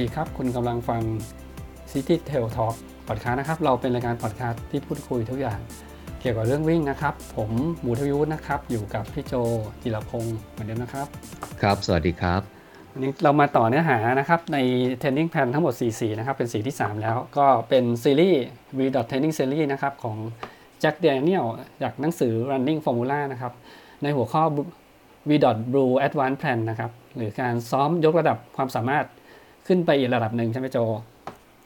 [0.00, 1.02] ดีครับ คุณกำลังฟัง
[1.90, 2.74] City Tail Talk
[3.08, 5.58] พอดคาสต์นะครับ เราเป็นรายการพอดคาสต์ที่พูดคุยทุกอย่าง
[6.20, 7.50] เกี่ยวกับเรื่องวิ่งนะครับ ผม
[7.80, 9.34] หมูทวิวุฒินะครับ อยู่กับพี่โจ
[9.82, 11.06] จิรพงศ์เหมือนเดิมนะครับ
[11.62, 12.40] ครับ สวัสดีครับ
[12.92, 14.58] วันนี้เรามาต่อเนื้อหานะครับ ใน
[15.00, 18.44] Training Plan ทั้งหมด4สีนะครับ เป็นสีที่ 3 แล้ว ก็เป็นซีรีส์
[18.78, 20.16] V Training Series นะครับ ของ
[20.80, 21.44] แจ็คเดเนียล
[21.82, 23.52] จากหนังสือ Running Formula นะครับ
[24.02, 24.42] ในหัวข้อ
[25.28, 25.30] V
[25.72, 29.06] Blue Advanced Plan นะครับ หรือการซ้อมยกระดับความสามารถ
[29.66, 30.78] ขึ้นไปอีกระดับหนึ่งใช่ไหมโจ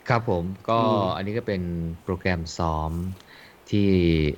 [0.06, 1.62] ครับผมก็อืมอันนี้ก็เป็น
[2.02, 2.94] โปรแกรมซ้อม
[3.68, 3.78] ที่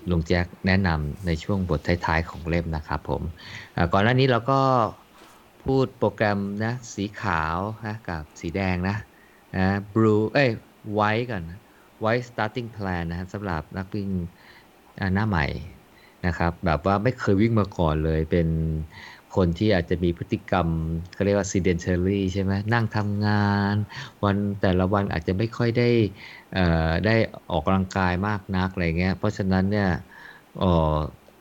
[0.09, 3.25] ลุงแจ็คแนะนำในช่วงบทท้ายๆของเล่มนะครับผม
[3.75, 4.55] อ่าก่อนหน้านี้เราก็
[5.62, 8.93] พูดโปรแกรมนะสีขาวนะกับสีแดงนะ
[9.55, 9.61] นะ
[9.92, 10.48] blue เอ้ย
[10.98, 11.56] white ก่อนนะ
[12.05, 14.11] white starting plan นะฮะสำหรับนักวิ่ง
[14.98, 15.42] อ่าหน้าใหม่
[16.25, 18.48] นะครับแบบว่าไม่เคยวิ่งมาก่อนเลยเป็น
[19.36, 20.69] คนที่อาจจะมีพฤติกรรม
[21.12, 23.33] เขาเรียกว่า sedentary ใช่ไหมนั่งทำงา
[23.72, 23.74] น
[24.24, 25.89] วันแต่ละวันอาจจะไม่ค่อยได้
[27.06, 27.16] ได้
[27.50, 29.89] ออกกำลังกายมากนักอะไรเงี้ยเพราะฉะนั้นเนี่ย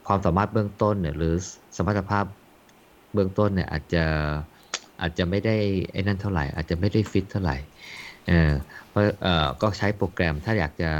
[0.07, 1.33] ความสามารถเบื้องต้นเนี่ยหรือ
[1.75, 2.25] สมรรถภาพ
[3.13, 4.05] เบื้องต้นเนี่ยอาจจะ
[5.01, 5.57] อาจจะไม่ได้
[5.91, 7.55] ไอ้นั่นเท่าไหร่ อาจจะไม่ได้ฟิตเท่าไหร่
[8.27, 8.51] เออ
[8.89, 10.91] เพราะเออก็ใช้โปรแกรมถ้าอยากจะ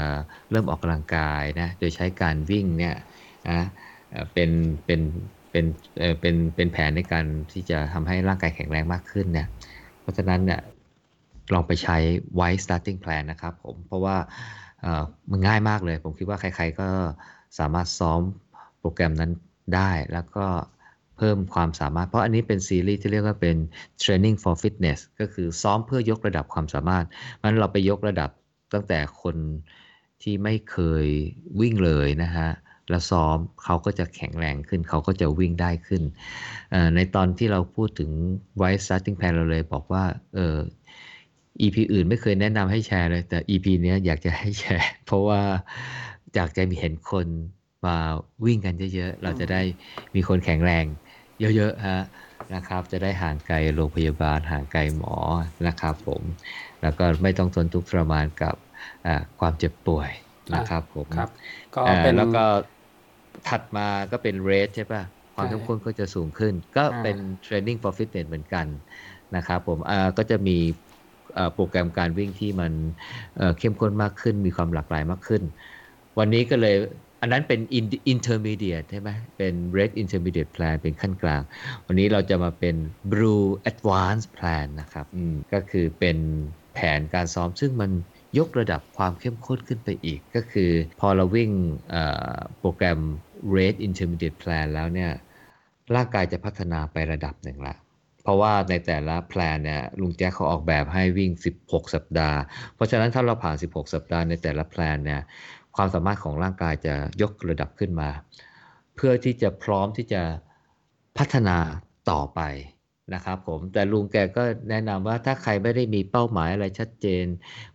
[0.50, 2.94] เริ่มออกกำลังกายนะโดยใช้การวิ่งเนี่ย
[3.48, 3.60] นะ
[4.32, 4.50] เป็น
[4.86, 5.00] เป็น
[5.52, 5.64] เป็น
[5.98, 9.48] เออเป็นเป็นแผนในการที่จะทำให้ร่างกายแข็งแรงมากขึ้นเนี่ย
[10.00, 10.60] เพราะฉะนั้นเนี่ย
[11.54, 11.96] ลองไปใช้
[12.38, 14.16] White Starting Plan นะครับผมเพราะว่า
[15.30, 16.88] มันง่ายมากเลย ผมคิดว่าใครๆก็
[17.58, 18.20] สามารถซ้อม
[18.80, 19.32] โปรแกรมนั้น
[19.74, 20.46] ได้แล้วก็
[21.16, 23.56] เพิ่มความสามารถ เพราะอันนี้เป็นซีรีส์ที่เรียกว่าเป็น
[24.02, 27.04] Training for Fitness ก็คือซ้อมเพื่อยกระดับความสามารถ
[27.40, 28.30] มันเราไปยกระดับ
[28.72, 29.36] ตั้งแต่คน
[30.22, 31.06] ที่ไม่เคย
[31.60, 32.48] วิ่งเลยนะฮะ
[32.90, 36.02] แล้วซ้อมเขาก็จะแข็งแรงขึ้น เขาก็จะวิ่งได้ขึ้น
[36.70, 38.10] เอ่อในตอนที่เราพูดถึง
[38.60, 40.56] White Starting Plan เราเลยบอกว่าเออ
[41.60, 45.40] EP อื่นไม่เคยแนะนำให้แชร์เลย แต่ EP เนี้ยอยากจะให้แชร์ เพราะว่า
[46.34, 47.26] อยากจะมีเห็นคน
[47.86, 47.96] มา
[48.44, 49.60] วิ่งกันเยอะๆ เราจะได้
[50.14, 50.84] มีคนแข็งแรง
[51.56, 52.00] เยอะๆฮะ
[52.54, 55.14] นะครับ จะได้ห่างไกลโรงพยาบาลห่างไกลหมอ
[55.66, 56.22] นะครับผม
[56.82, 58.56] แล้วก็ไม่ต้องทนทุกข์ทรมานกับ
[59.06, 60.10] อ่าความเจ็บป่วย
[60.54, 61.28] นะครับผมครับ
[61.74, 62.44] ก็เอ่อเป็นแล้วก็
[63.48, 65.02] ถัดมาก็เป็นเรทใช่ป่ะ
[65.34, 67.16] ความใช่เข้มข้นก็จะสูงขึ้น ก็อ่าเป็น
[67.46, 68.66] training for fitness เหมือนกัน
[69.36, 70.58] นะครับผมอ่าก็จะมี
[71.34, 72.72] เอ่อโปรแกรมการวิ่งที่มัน
[73.36, 75.42] เอ่อเข้มข้นมากขึ้น มีความหลากหลายมากขึ้น
[76.18, 76.74] วันนี้ก็เลย
[77.20, 81.42] อันนั้นเป็น in- intermediate ใช่ไหมเป็น red intermediate plan เป็นขั้นกลาง
[81.86, 82.76] วันนี้เราจะมาเป็น
[83.12, 86.18] blue advanced plan นะครับอืมก็คือเป็น
[86.72, 87.90] แผนการซ้อมซึ่งมัน
[88.38, 90.70] ยกระดับความเข้มข้นขึ้นไปอีก ก็คือ
[91.00, 91.50] พอเราวิ่ง
[92.60, 93.00] โปรแกรม
[93.56, 95.10] red intermediate plan แล้วเนี่ย
[95.94, 97.74] ร่างกายจะพัฒนาไประดับหนึ่งละ
[98.22, 101.30] เพราะว่าในแต่ละแพลนเนี่ยลุงแจ๊คเขาออกแบบให้วิ่ง
[101.62, 102.38] 16 สัปดาห์
[102.74, 105.20] เพราะฉะนั้นถ้าเราผ่าน 16 สัปดาห์ในแต่ละแพลนเนี่ย
[105.76, 108.10] ความสามารถของร่างกายจะยกระดับขึ้นมา
[108.96, 110.22] เพื่อที่จะพร้อมที่จะ
[111.18, 111.56] พัฒนา
[112.10, 112.40] ต่อไป
[113.14, 117.24] นะครับผมแต่ลุงแกก็แนะนำว่าถ้าใครไม่ได้มีเป้าหมายอะไรชัดเจน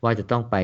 [0.03, 0.55] ว่าจะต้องไป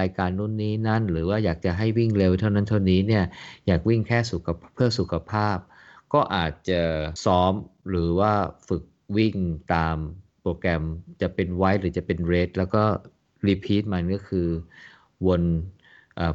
[0.00, 3.24] รายการนู้นนี้นั่น หรือว่าอยากจะให้วิ่งเร็วเท่านั้นเท่านี้เนี่ย
[3.66, 5.56] อยากวิ่งแค่สุขเพื่อสุขภาพ
[6.12, 6.80] ก็อาจจะ
[7.24, 7.52] ซ้อม
[7.90, 8.32] หรือว่า
[8.68, 8.82] ฝึก
[9.16, 9.36] วิ่ง
[9.74, 9.96] ตาม
[10.42, 10.82] โปรแกรม
[11.20, 12.82] จะเป็นไวท์หรือจะเป็นเรดแล้วก็
[13.46, 14.48] รีพีทมันก็คือ
[15.26, 15.42] วน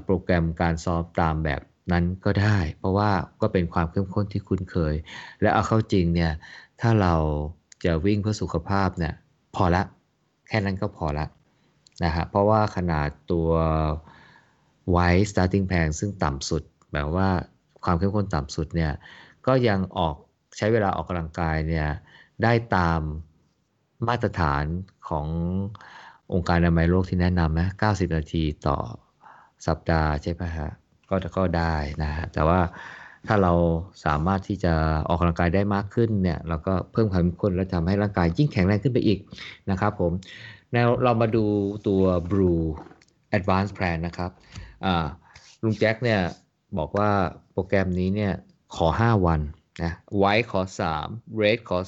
[0.04, 4.96] โปรแกรมการซ้อมตามแบบนั้นก็ได้ เพราะว่าก็เป็นความเข้มข้นที่คุ้นเคย
[5.42, 6.32] และเอาเข้าจริงเนี่ย
[6.82, 7.16] ถ้าเรา
[7.84, 9.14] จะวิ่งเพื่อสุขภาพเนี่ย
[9.56, 9.84] พอละ
[10.48, 11.26] แค่นั้นก็พอละ
[12.04, 13.50] นะฮะเพราะว่าขนาดตัว
[14.94, 17.30] white starting plan ซึ่งต่ำสุดแบบว่า
[17.84, 18.92] ความเข้มข้นต่ำสุดเนี่ย
[19.48, 20.16] ก็ยังออก
[20.58, 21.88] ใช้เวลาออกกำลังกายเนี่ย
[22.44, 23.02] ได้ตาม
[24.08, 24.64] มาตรฐาน
[25.10, 25.28] ของ
[26.34, 28.78] องค์การอนามัยโลกที่แนะนำนะ 90 นาทีต่อ
[29.68, 30.70] สัปดาห์ใช่ไหมฮะ
[31.10, 32.60] ก็ก็ได้นะฮะ แต่ว่า
[33.28, 33.54] ถ้าเรา
[34.06, 34.74] สามารถที่จะ
[35.08, 39.20] ออกกำลังกายได้มากขึ้นเนี่ยเราก็เพิ่มความเข้มข้นและทำให้ร่างกายยิ่งแข็งแรงขึ้นไปอีก
[39.72, 40.12] นะครับผม
[40.74, 41.46] แนวเรามาดู
[41.88, 42.62] ตัว Blue
[43.38, 44.32] Advanced Plan นะครับ
[45.64, 46.22] ลุงแจ็คเนี่ย
[46.78, 47.10] บอกว่า
[47.52, 48.34] โปรแกรมนี้เนี่ย
[48.76, 49.42] ขอ 5 วัน
[49.84, 50.62] นะไวท์ขอ
[50.98, 51.80] 3เรดขอ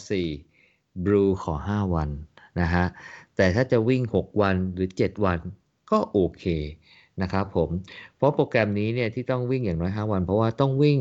[0.47, 2.09] 4บลูขอ 5 วัน
[2.61, 2.85] นะฮะ
[3.35, 5.39] แต่ถ้าจะวิ่ง 6 วันหรือ 7 วัน
[5.91, 6.45] ก็โอเค
[7.21, 7.69] นะครับผม
[8.17, 10.99] เพราะโปรแกรมนี้เนี่ยที่ต้องวิ่งอย่างน้อย 5 วัน เพราะว่าต้องวิ่ง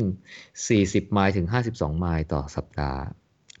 [0.55, 3.01] 40 ไมล์ถึง 52 ไมล์ต่อสัปดาห์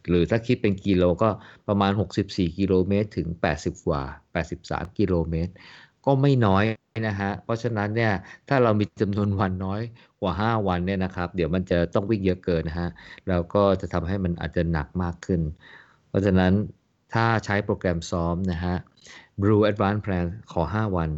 [0.09, 1.29] หรือถ้าคิดเป็นกิโลก็
[1.67, 1.91] ประมาณ
[2.25, 3.27] 64 กิโลเมตรถึง
[3.57, 4.03] 80 กว่า
[4.49, 5.51] 83 กิโลเมตร
[6.05, 6.63] ก็ไม่น้อย
[7.07, 8.13] นะฮะ เพราะฉะนั้นเนี่ย
[8.49, 9.81] ถ้าเรามีจำนวนวันน้อย
[10.21, 12.89] กว่า 5 วันเนี่ยนะครับ เดี๋ยวมันจะต้องวิ่งเยอะเกินนะฮะ
[13.29, 15.41] แล้วก็จะทำให้มันอาจจะหนักมากขึ้น
[16.09, 16.53] เพราะฉะนั้น
[17.13, 18.75] ถ้าใช้โปรแกรมซ้อมนะฮะ
[19.41, 21.09] Blue Advanced Plan ขอ 5 วัน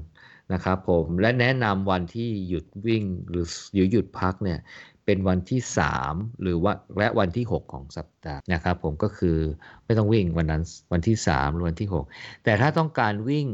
[0.54, 3.46] นะครับผมและแนะนำวันที่หยุดวิ่งหรือ
[3.92, 4.60] หยุดพักเนี่ย
[5.06, 5.60] เป็นวันที่
[6.02, 9.38] 3 หรือว่าและวันที่ 6 ของสัปดาห์นะครับผมก็คือ
[9.86, 13.48] ไม่ต้องวิ่งวันนั้นวันที่3หรือวันที่ 6 แต่ถ้าต้องการวิ่ง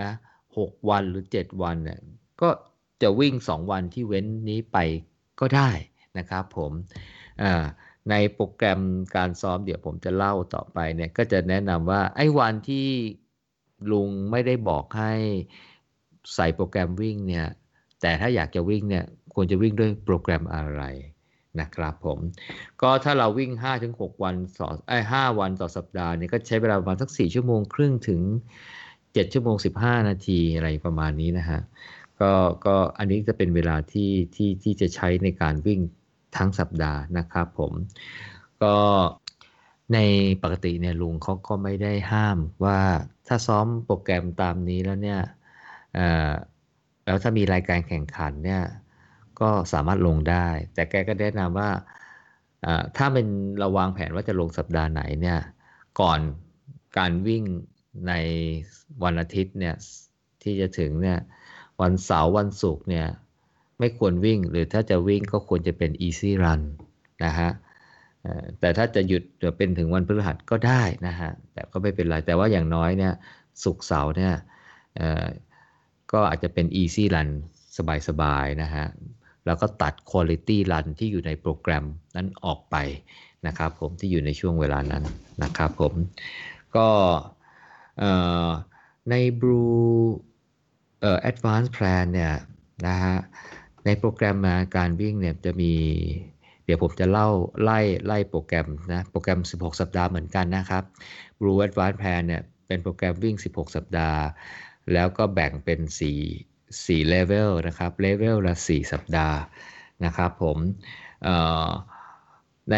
[0.00, 0.12] นะ
[0.48, 2.00] 6วันหรือ 7 วันเนี่ย
[2.40, 2.48] ก็
[3.02, 4.78] จะวิ่ง 2 วันที่เว้นนี้ไป
[5.40, 5.70] ก็ได้
[6.18, 6.72] นะครับผม
[8.10, 8.80] ในโปรแกรม
[9.16, 12.86] การซ้อมเดี๋ยวผมจะเล่าต่อไปเนี่ยก็จะแนะนำว่าไอ้วันที่
[13.90, 15.12] ลุงไม่ได้บอกให้
[16.34, 17.46] ใส่โปรแกรมวิ่งเนี่ย
[18.00, 19.04] แต่ถ้าอยากจะวิ่งเนี่ย
[19.34, 20.82] ควรจะวิ่งด้วยโปรแกรมอะไร
[21.60, 22.18] นะครับผม
[22.82, 23.50] ก็ถ้าเราวิ่ง
[23.86, 28.20] 5-6 วันต่อไอ้5วันต่อสัปดาห์เนี่ยก็ใช้เวลาประมาณสัก 4 ชั่วโมงครึ่งถึง
[28.76, 31.60] 7 ชั่วโมง 15 นาทีอะไรประมาณนี้นะฮะ
[32.20, 32.32] ก็
[32.66, 35.80] ก็อันนี้จะเป็นเวลาที่ที่ที่จะใช้ในการวิ่ง
[36.36, 37.72] ทั้งสัปดาห์นะครับผม
[38.62, 38.76] ก็
[39.94, 39.98] ใน
[40.42, 42.80] ปกติเนี่ยลุงเขาก็ไม่ได้ห้ามว่า
[43.26, 45.20] ถ้าซ้อมโปรแกรมตามนี้แล้วเนี่ย
[47.04, 48.62] แล้วถ้ามีรายการแข่งขันเนี่ย
[49.40, 51.70] ก็สามารถลงได้ แต่แกก็แนะนำว่า
[52.96, 53.26] ถ้าเป็น
[53.58, 55.38] เราวางแผนว่าจะลงสัปดาห์ไหนเนี่ย
[56.00, 56.20] ก่อน
[56.98, 57.44] การวิ่ง
[58.08, 58.12] ใน
[59.02, 59.74] วันอาทิตย์เนี่ย
[60.42, 61.18] ที่จะถึงเนี่ย
[61.82, 63.06] วันเสาร์วันศุกร์เนี่ย
[63.78, 66.60] ไม่ควรวิ่งหรือถ้าจะวิ่งก็ควรจะเป็น easy run
[67.24, 67.50] นะฮะ
[68.60, 69.22] แต่ถ้าจะหยุด
[69.56, 73.12] เป็นถึงวันพฤหัสก็ได้นะฮะแต่ก็ไม่เป็นไร แต่ว่าอย่างน้อยเนี่ย
[73.62, 74.34] ศุกร์เสาร์เนี่ย
[76.14, 77.28] ก็อาจจะเป็น easy run
[78.08, 78.86] สบายๆนะฮะ
[79.46, 81.84] แล้วก็ตัด quality run ที่อยู่ในโปรแกรม
[82.16, 82.76] นั้นออกไป
[83.46, 85.04] นะครับผมที่อยู่ในช่วงเวลานั้น
[85.42, 85.92] นะครับผม
[86.76, 86.88] ก็
[89.10, 89.88] ใน Blue
[91.30, 92.34] Advanced Plan เนี่ย
[92.86, 93.16] นะฮะ
[93.84, 95.72] ในโปรแกรมมาการวิ่งเนี่ยจะมี
[96.64, 97.28] เดี๋ยวผมจะเล่า
[97.62, 100.82] ไล่ไล่โปรแกรมนะโปรแกรม 16 สัปดาห์เหมือนกันนะครับ
[101.40, 104.20] Blue Advanced Plan เนี่ยเป็นโปรแกรมวิ่ง 16 สัปดาห์
[104.92, 105.80] แล้วก็แบ่งเป็น
[106.30, 109.38] 4 4 level นะครับ level ละ 4 สัปดาห์
[110.04, 110.58] นะครับผม
[112.72, 112.76] ใน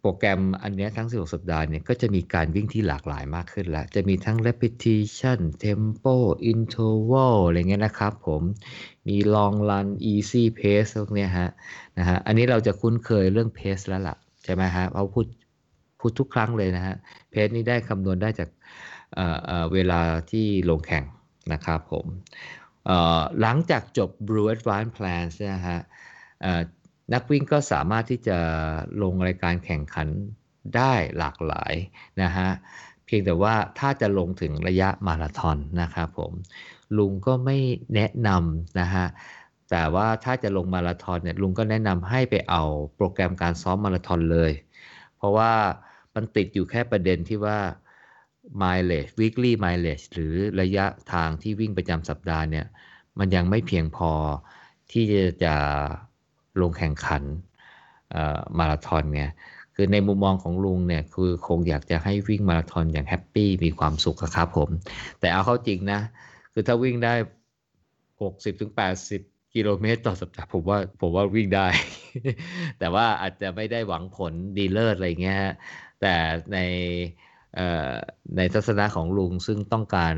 [0.00, 6.16] โปรแกรมอันนี้ทั้ง 16 สัปดาห์เนี่ยก็จะมีการวิ่งที่หลากหลายมากขึ้นแล้ว จะมีทั้ง repetition tempo
[6.52, 8.42] interval อะไรเงี้ยนะครับผม
[9.08, 11.50] มี long run easy pace พวกเนี้ยฮะ
[11.98, 15.26] นะฮะอันนี้เราจะคุ้นเคยเรื่อง pace แล้วล่ะ ใช่ไหมฮะเพราพูด
[16.00, 16.94] พูดทุกครั้งเลยนะฮะ
[17.32, 18.48] pace นี่ได้คำนวณได้จาก
[19.14, 20.00] เเวลา
[20.30, 21.04] ที่ลงแข่ง
[21.52, 22.06] นะครับผม
[23.40, 25.80] หลังจากจบ Blue Advanced Plans นะฮะ
[27.12, 28.38] นักวิ่งก็สามารถที่จะ
[29.02, 30.08] ลงรายการแข่งขัน
[30.76, 31.74] ได้หลากหลาย
[32.22, 32.48] นะฮะ
[33.06, 36.32] เพียงแต่ว่าถ้าจะลงถึงระยะมาราธอนนะครับผม
[36.98, 37.58] ลุงก็ไม่
[37.94, 39.06] แนะนำนะฮะ
[39.70, 42.62] แต่ว่าถ้าจะลงมาราธอนเนี่ยลุงก็แนะนำให้ไปเอา
[42.96, 44.52] โปรแกรมการซ้อมมาราธอนเลย
[45.16, 45.52] เพราะว่า
[46.14, 47.58] มันติดอยู่แค่ประเด็นที่ว่า
[48.62, 52.66] mileage weekly mileage หรือระยะทางที่วิ่งประจำสัปดาห์เนี่ย
[53.18, 54.10] มันยังไม่เพียงพอ
[54.92, 55.54] ที่จะจะ
[56.60, 57.22] ลงแข่งขัน
[58.58, 59.30] มาราธอนเนี่ย
[59.74, 64.68] คือในมุมมองของลุงเนี่ยคือคงอยากจะให้วิ่งมาราธอนอย่างแฮปปี้มีความสุขครับผม
[65.20, 66.00] แต่เอาเข้าจริงนะ
[66.52, 67.14] คือถ้าวิ่งได้
[68.34, 71.66] 60-80กิโลเมตรต่อสัปดาห์ผมว่าผมว่าวิ่งได้
[72.78, 75.40] แต่ว่าอาจจะไม่ได้หวังผลดีเลิศอะไรเงี้ย
[76.00, 76.14] แต่
[76.52, 76.58] ใน
[78.36, 80.14] ในทัศนะของลุงซึ่งต้องการ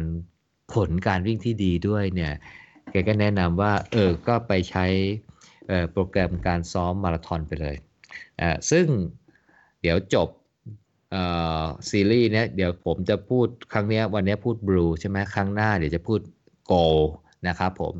[0.74, 2.32] ผลการวิ่งที่ดีด้วยเนี่ย
[2.90, 4.86] แกก็แนะนำว่าเออก็ไปใช้
[5.92, 7.76] โปรแกรมการซ้อมมาราธอนไปเลย
[8.70, 8.86] ซึ่ง
[9.82, 10.28] เดี๋ยวจบ
[11.90, 16.20] ซีรีส์เนี้ยเดี๋ยวผมจะพูดครั้งนี้วันนี้พูดบลูใช่ไหมครั้งหน้าเดี๋ยวจะพูด
[16.66, 16.74] โก
[17.48, 17.94] นะครับผม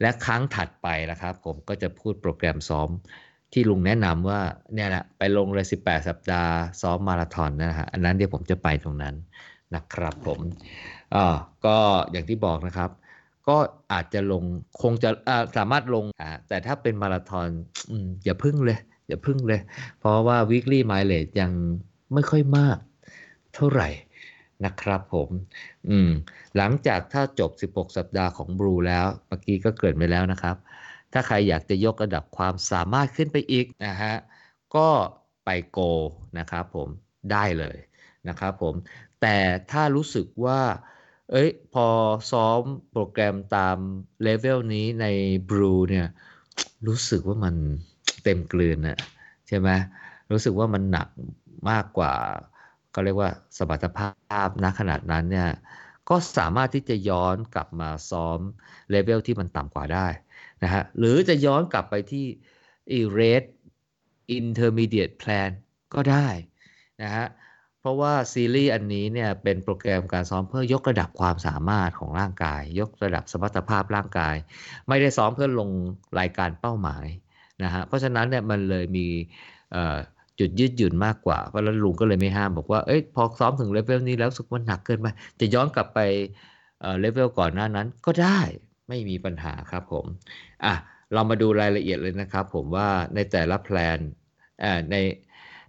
[0.00, 2.88] และครั้งถัดไปนะครับผมก็จะพูดโปรแกรมซ้อม
[3.52, 4.40] ที่ลุงแนะนำว่า
[4.74, 9.14] เนี่ยแหละไปลงเลย 18 สัปดาห์ซ้อมมาราธอนนะฮะอันนั้นเดี๋ยวผมจะไปตรงนั้น
[9.74, 10.40] นะครับผม
[11.14, 11.36] อ่า
[11.66, 11.76] ก็
[12.12, 12.90] อย่างที่บอกนะครับ
[13.48, 13.56] ก็
[13.92, 14.42] อาจจะลง
[14.82, 15.10] คงจะ
[15.56, 16.04] สามารถลง
[16.48, 17.48] แต่ถ้าเป็นมาราธอน
[18.24, 19.60] อย่าพึ่งเลย อย่าพึ่งเลย
[19.98, 21.52] เพราะว่า weekly mileage ยัง
[22.12, 22.78] ไม่ค่อยมาก
[23.54, 23.88] เท่าไหร่
[24.64, 25.28] นะครับผม
[25.88, 26.10] อืม
[26.56, 30.56] หลังจากถ้าจบ 16 สัปดาห์ของบลูแล้วเมื่อกี้ก็เกิดไปแล้วนะครับ
[31.18, 34.14] ถ้าใครอยากจะยกระดับความสามารถขึ้นไปอีกนะฮะ
[34.76, 34.88] ก็
[35.44, 35.78] ไปโก
[36.38, 36.88] นะครับผม
[37.32, 37.76] ได้เลย
[38.28, 38.74] นะครับผม
[39.20, 39.36] แต่
[39.70, 40.60] ถ้ารู้สึกว่า
[41.30, 41.86] เอ้ยพอ
[42.30, 42.60] ซ้อม
[42.92, 43.76] โปรแกรมตาม
[44.22, 45.06] เลเวลนี้ใน
[45.50, 46.06] Blue เนี่ย
[46.86, 47.54] รู้สึกว่ามัน
[48.24, 48.98] เต็มกลืนนะ
[49.48, 49.68] ใช่ไหม
[50.30, 51.08] รู้สึกว่ามันหนัก
[51.70, 52.14] มากกว่า
[52.94, 55.50] ก็เรียกว่าสมรรถภาพณขนาดนั้นเนี่ย
[56.08, 58.38] ก็สามารถที่จะย้อนกลับมาซ้อม
[58.90, 60.06] เลเวลที่มันต่ำกว่าได้
[60.62, 62.26] นะฮะหรือจะย้อนกลับไปที่
[62.92, 63.20] อีเร
[64.38, 65.50] intermediate plan
[65.94, 66.28] ก็ได้
[67.02, 67.26] นะฮะ
[67.80, 74.34] เพราะว่าซีรีส์อันนี้เนี่ยเป็นโปรแกรมการซ้อมเพื่อยกระดับความสามารถของร่างกาย ยกระดับสมรรถภาพร่างกาย
[74.88, 75.70] ไม่ได้ซ้อมเพื่อลง
[76.20, 77.06] รายการเป้าหมาย
[77.62, 79.06] นะฮะเพราะฉะนั้นเนี่ยมันเลยมี
[80.38, 85.06] จุดยืดหยุ่นมากกว่า เพราะนั้นลุงก็เลยไม่ห้ามบอกว่า เอ้ย พอซ้อมถึงเลเวลนี้แล้วสุกมันหนักเกินไป
[85.40, 85.98] จะย้อนกลับไป
[87.00, 88.40] เลเวลก่อนหน้านั้นก็ได้
[88.88, 90.06] ไม่มีปัญหาครับผม
[90.64, 90.74] อะ
[91.12, 93.98] เรามาดูรายละเอียดเลยนะครับผมว่าในแต่ละแพลน
[94.90, 94.96] ใน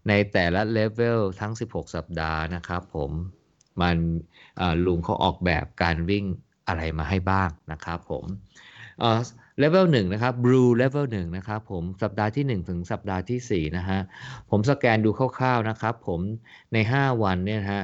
[0.07, 3.11] ในแต่ละเลเวลทั้ง 16 สัปดาห์นะครับผม
[3.81, 3.97] มัน
[4.85, 6.25] ลุงเขาออกแบบการวิ่ง
[6.67, 8.25] อะไรมาให้บ้างนะครับผม
[9.59, 13.99] เลเวลหนึ่งนะครับ Blue Level 1นะครับผมสัปดาห์ที่ 1 ถึงสัปดาห์ที่ 4 นะฮะ
[14.49, 16.19] ผมสแกนดูคร่าวๆนะครับผม
[16.73, 17.83] ใน 5 วันเนี่ยฮะ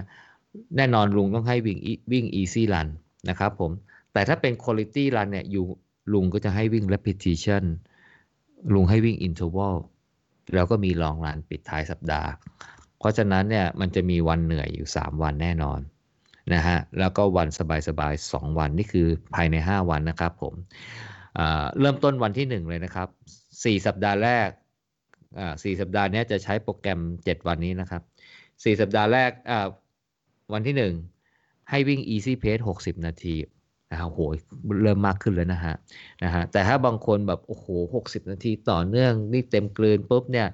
[0.77, 1.79] แน่นอนลุงต้องให้วิ่ง
[2.11, 2.87] วิ่ง Easy Run
[3.29, 3.71] นะครับผม
[4.13, 5.65] แต่ถ้าเป็น Quality Run เนี่ยอยู่
[6.13, 7.63] ลุงก็จะให้วิ่ง Repetition
[8.73, 9.75] ลุงให้วิ่ง Interval
[10.53, 12.29] แล้วก็มีลองรันปิดท้ายสัปดาห์
[12.99, 15.79] เพราะฉะนั้นเนี่ยมันจะมีวันเหนื่อยอยู่ 3 วันแน่นอน
[16.53, 20.53] นะฮะแล้วก็วันสบายๆ 2 วันนี่คือภายใน 5 วันนะครับผม
[21.79, 23.07] เริ่มต้นวันที่ 1 เลยนะครับ
[23.47, 24.49] 4 สัปดาห์แรก
[25.13, 28.01] 4สัปดาห์นี้จะใช้โปรแกรม 7 วันนี้นะครับ
[28.41, 29.31] 4 สัปดาห์แรก
[30.53, 30.75] วันที่
[31.23, 33.35] 1 ให้วิ่ง easy pace 60 นาที
[33.93, 34.21] นะฮะโห
[34.83, 35.75] เริ่มมากขึ้นแล้วนะฮะ
[36.23, 37.65] นะฮะแต่ถ้าบางคนแบบโอ้โห
[38.03, 40.47] 60นาทีต่อเนื่องนี่เต็มกลืนปุ๊บเนี่ย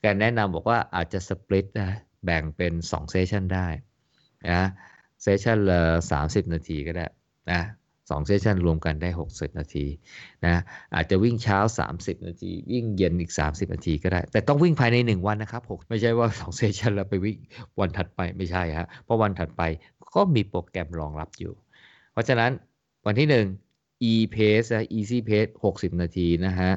[0.00, 1.90] แกแนะนำบอกว่าอาจจะ split นะ
[2.24, 3.66] แบ่งเป็น2 session ได้
[4.50, 4.68] นะ
[5.22, 5.80] session ละ
[6.18, 7.06] 30นาทีก็ได้
[7.52, 7.62] นะ
[8.10, 9.86] สอง session รวมกันได้ 60 นาที
[10.44, 10.54] นะ
[10.94, 11.58] อาจจะวิ่งเช้า
[11.92, 17.36] 30 นาที วิ่งเย็นอีก 30 นาทีก็ได้ แต่ต้องวิ่งภายใน 1 วันนะครับไม่ใช่ว่า 2 เซสชันแล้วไปวิ่ง
[17.80, 19.62] วันถัดไปไม่ใช่ฮะเพราะวันถัดไป
[20.14, 21.52] ก็มีโปรแกรมรองรับอยู่
[22.12, 22.50] เพราะฉะนั้น
[23.08, 23.28] วันที่
[23.70, 26.70] 1 e pace easy pace 60 นาทีนะฮะ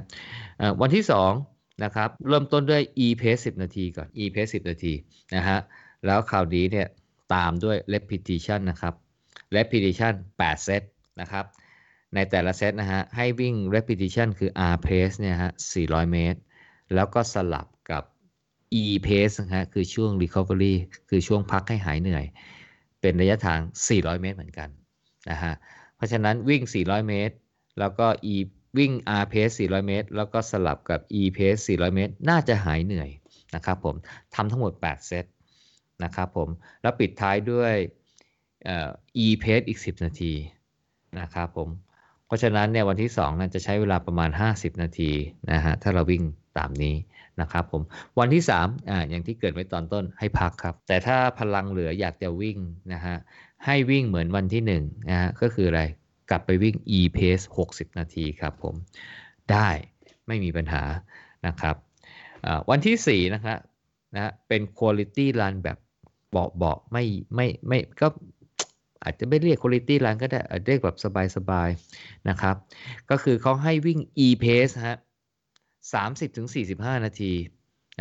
[0.81, 1.03] วันที่
[1.43, 4.93] 2 นะครับ เริ่มต้นด้วย e pace 10 นาทีก่อน e pace 10 นาที
[5.35, 5.57] นะฮะ
[6.05, 6.87] แล้วคราวนี้เนี่ย
[7.33, 8.93] ตามด้วย repetition นะครับ
[9.55, 10.81] repetition 8 เซต
[11.21, 11.45] นะครับ
[12.15, 16.39] ในแต่ละเซตนะฮะ ให้วิ่ง repetition คือ r pace เนี่ยฮะ 400 เมตร
[16.95, 18.03] แล้วก็สลับกับ
[18.81, 20.73] e pace นะฮะ คือช่วง recovery
[21.09, 22.25] คือช่วงพักให้หายเหนื่อย
[23.01, 23.59] เป็นระยะทาง
[23.89, 24.69] 400 เมตรเหมือนกัน
[25.31, 25.53] นะฮะ
[26.01, 27.35] ราะฉะนั้นวิ่ง 400 เมตร
[27.79, 28.35] แล้วก็ e
[28.77, 28.91] วิ่ง
[29.21, 33.09] r pace 400 เมตร แล้วก็สลับกับ e pace 400 เมตร น่าจะหายเหนื่อย
[33.55, 33.95] นะครับผม
[34.35, 35.25] ทำทั้งหมด 8 เซต
[36.03, 36.49] นะครับผม
[36.81, 37.73] แล้วปิดท้ายด้วย
[39.25, 40.33] e pace อีก 10 นาที
[41.19, 41.69] นะครับผม
[42.25, 45.11] เพราะฉะนั้นเนี่ยวันที่2นั้นจะใช้เวลาประมาณ 50 นาที
[45.51, 46.23] นะฮะ ถ้าเราวิ่ง
[46.57, 46.95] ตามนี้
[47.41, 47.81] นะครับผม
[48.19, 52.57] วันที่3อ่าอย่างที่เกิดไว้ตอนต้นให้พักครับ แต่ถ้าพลังเหลืออยากจะวิ่ง
[52.93, 53.15] นะฮะ
[53.65, 55.81] ให้วิ่งเหมือนวันที่1นะฮะก็คืออะไร
[56.29, 58.75] กลับไปวิ่ง e pace 60 นาทีครับผม
[59.51, 59.69] ได้
[60.27, 60.83] ไม่มีปัญหา
[61.47, 61.75] นะครับ
[62.69, 63.57] วันที่4นะครับ
[64.15, 65.77] นะเป็น quality run แบบ
[66.57, 68.07] เบาๆไม่ไม่ไม่ก็
[69.03, 70.97] อาจจะไม่เรียก quality run ก็ได้เรียกแบบ
[71.35, 72.55] สบายๆนะครับ
[73.09, 74.97] ก็คือเขาให้วิ่ง e pace ฮะ
[75.65, 77.33] 30ถึง45 นาที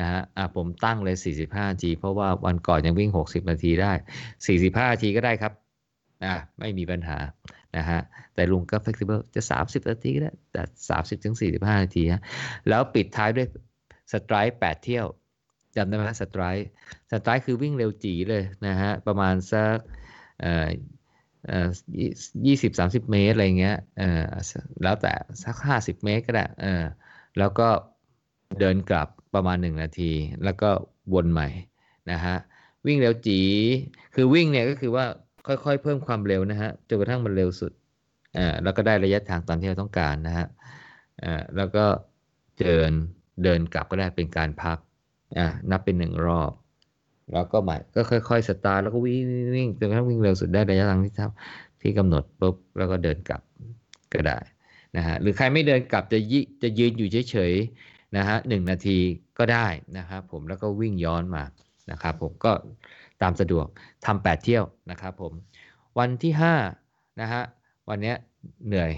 [0.00, 3.92] นะฮะอะผมตั้งเลย 45นาทีเพราะว่าวันก่อนยังวิ่ง 60 นาทีได้
[4.42, 5.52] 45นาทีก็ได้ครับ
[6.24, 7.18] อะไม่มีปัญหา
[7.76, 8.00] นะฮะ
[8.34, 10.62] แต่ลุงก็ flexible จะ 30 นาทีก็ได้แต่
[10.94, 12.22] 30ถึง45 นาทีฮะ
[12.68, 13.46] แล้วปิดท้ายด้วย
[14.12, 15.06] stride 8เที่ยว
[15.76, 19.76] จำได้ไหม stride stride คือวิ่งเร็วจี๋เลยนะฮะประมาณสัก
[22.46, 24.22] ยี่สิบสามสิบเมตร อะไรเงี้ยเออ
[24.82, 25.12] แล้วแต่
[25.44, 26.84] สักห้าสิบเมตรก็ได้เออ
[27.38, 27.68] แล้วก็
[28.60, 30.12] เดินกลับ ประมาณหนึ่งนาที
[30.44, 30.70] แล้วก็
[31.14, 31.48] วนใหม่
[32.10, 32.36] นะฮะ
[32.86, 33.40] วิ่งเร็วจี๋
[34.14, 35.04] คือวิ่งเนี่ยก็คือว่า
[35.46, 37.72] ค่อยๆ เพิ่มความเร็วนะฮะจนกระทั่งมันเร็วสุด
[38.38, 40.46] อ่าแล้วก็ได้ระยะทางตามที่เราต้องการนะฮะ
[41.24, 41.84] อ่าแล้วก็
[42.60, 42.90] เดิน
[43.44, 44.78] เดินกลับก็ได้เป็นการพัก
[45.38, 46.52] อ่านับเป็นหนึ่งรอบ
[47.32, 49.22] แล้วก็ใหม่ก็ค่อยๆสตาร์แล้วก็วิ่ง
[49.56, 51.22] วิ่งจนกระทั่งวิ่งเร็วสุดได้ระยะทางที่ท,
[51.82, 53.42] ที่กำหนดปุ๊บแล้วก็เดินกลับ
[54.12, 54.38] ก็ได้
[54.96, 57.54] นะฮะหรือใครไม่เดินกลับจะยิจะยืนอยู่เฉย
[58.16, 58.98] นะฮะหนึ่งนาที
[59.38, 59.66] ก็ได้
[59.98, 61.42] นะครับผมแล้วก็วิ่งย้อนมา
[61.90, 62.52] นะครับผมก็
[63.22, 63.66] ตามสะดวก
[64.06, 65.32] ทำแปดเที่ยวนะครับผม
[65.98, 66.54] วันที่ห้า
[67.20, 67.42] นะฮะ
[67.88, 68.14] วันนี้
[68.66, 68.92] เหนื่อย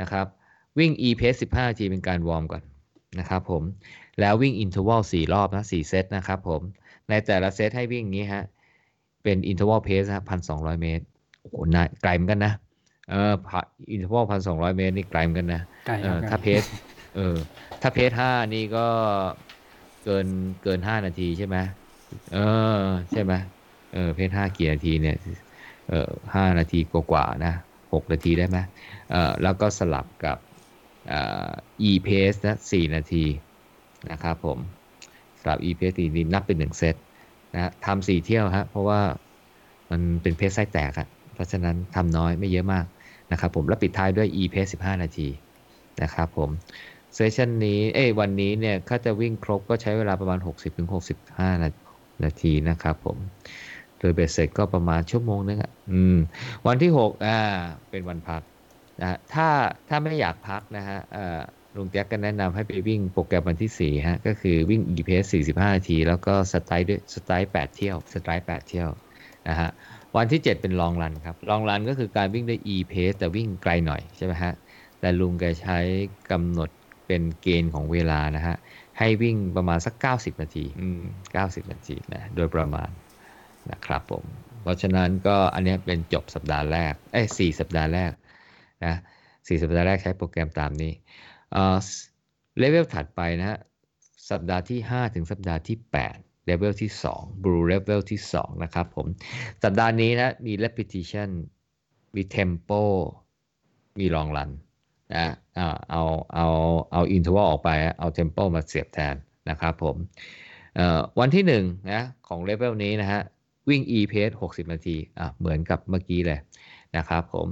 [0.00, 0.26] นะครับ
[0.78, 2.62] วิ่ง e pace 15นาทีเป็นการวอร์มก่อน
[3.18, 3.62] นะครับผม
[4.20, 6.60] แล้ววิ่ง interval 4 รอบนะ4เซตนะครับผม
[7.10, 8.44] ในแต่ละเซตให้วิ่งงี้ฮะ
[9.22, 11.04] เป็น interval pace ฮะพันสองร้อยเมตร
[11.40, 12.52] โอ้โหนายไกลเหมือนกันนะ
[13.10, 13.32] เออ
[13.92, 15.62] interval พันสองร้อยเมตรนี่ไกลเหมือนกันนะ
[16.02, 16.62] เออถ้า pace
[17.12, 17.20] เออ
[17.80, 18.80] ถ้า pace ห้านี่ก็
[20.02, 20.26] เกิน
[20.60, 21.56] เกินห้านาทีใช่ไหม
[22.28, 22.38] เออ
[23.12, 23.32] ใช่ไหม
[23.90, 25.14] เออ เพสห้ากี่นาทีเนี่ย
[25.86, 25.94] เออ
[26.34, 27.48] ห้านาทีกว่าๆนะ
[27.92, 28.58] หกนาทีได้ไหม
[29.08, 30.38] เออแล้วก็สลับกับ
[31.08, 31.14] อ่า
[31.82, 33.16] e pace นะสี่นาที
[34.10, 34.60] นะครับผม
[35.38, 36.94] สำหรับ EPS นี้นับเป็น1เซต
[37.52, 39.00] นะทำสี่เที่ยวฮะเพราะว่า
[39.90, 42.86] มันเป็นเพจไส้แตกอะเพราะฉะนั้นทำน้อยไม่เยอะมาก
[43.30, 45.28] นะครับผมแล้วปิดท้ายด้วย e pace 15 นาที
[46.02, 46.50] นะครับผม
[47.14, 50.38] เซสชันนี้เอ้วันนี้เนี่ยถ้าจะวิ่งครบก็ใช้เวลาประมาณ
[51.00, 51.70] 60-65นา
[52.24, 53.16] นาทีนะครับผม
[53.98, 56.16] โดยเบสเสร็จก็ประมาณชั่วโมงนึงอะอืม
[56.66, 57.38] วันที่ 6 อ่า
[57.90, 58.42] เป็นวันพัก
[59.00, 59.48] นะถ้า
[59.88, 61.40] ถ้าไม่อยากพักนะฮะอ่า
[61.76, 68.88] ลุงแจ็คก็แนะนำให้ไปวิ่งโปรแกรมวันที่ 4 ฮะ ก็คือวิ่ง e p s 45 นาที แล้วก็สไตล์ด้วยสไตล์8 เที่ยวสไตล์8 เที่ยว
[69.48, 69.70] นะฮะ
[70.16, 74.52] วันที่ 7 เป็นลองรันครับลองรันก็คือการวิ่งด้วย e pace แต่วิ่งไกลหน่อยใช่ไหมฮะ
[75.00, 75.78] แต่ลุงแกใช้
[76.30, 76.70] กำหนด
[77.10, 78.56] เป็นเกณฑ์ของเวลานะฮะ
[78.98, 81.02] ให้วิ่งประมาณสัก 90 นาทีอืม
[81.36, 82.90] 90 นาทีนะโดยประมาณ
[83.70, 84.24] นะครับผม
[84.62, 88.12] เพราะฉะนั้นก็อันนี้เป็นจบสัปดาห์แรกเอ้ยสี่สัปดาห์แรก
[88.84, 88.94] นะ
[89.48, 90.92] สี่สัปดาห์แรกใช้โปรแกรมตามนี้
[91.52, 91.76] เอ่อ
[92.58, 93.58] เลเวลถัดไปนะฮะ
[94.30, 95.76] สัปดาห์ที่ 5 ถึงสัปดาห์ที่
[96.12, 99.06] 8 เลเวลที่ 2 Blue Level ที่ 2 นะครับผม
[99.64, 101.28] สัปดาห์นี้นะ มี repetition
[102.14, 102.82] มี tempo
[103.98, 104.50] มี long run
[105.14, 106.02] นะอ่าเอา
[106.34, 106.46] เอา
[106.92, 109.14] เอา interval ออกไปเอา tempo มาเสียบแทน
[109.50, 109.96] นะครับผม
[111.20, 113.20] วันที่1นะของเลเวลนี้นะฮะ
[113.68, 116.40] วิ่ง e pace 60 นาทีอะเหมือนกับเมื่อกี้เลย
[116.96, 117.46] นะครับผม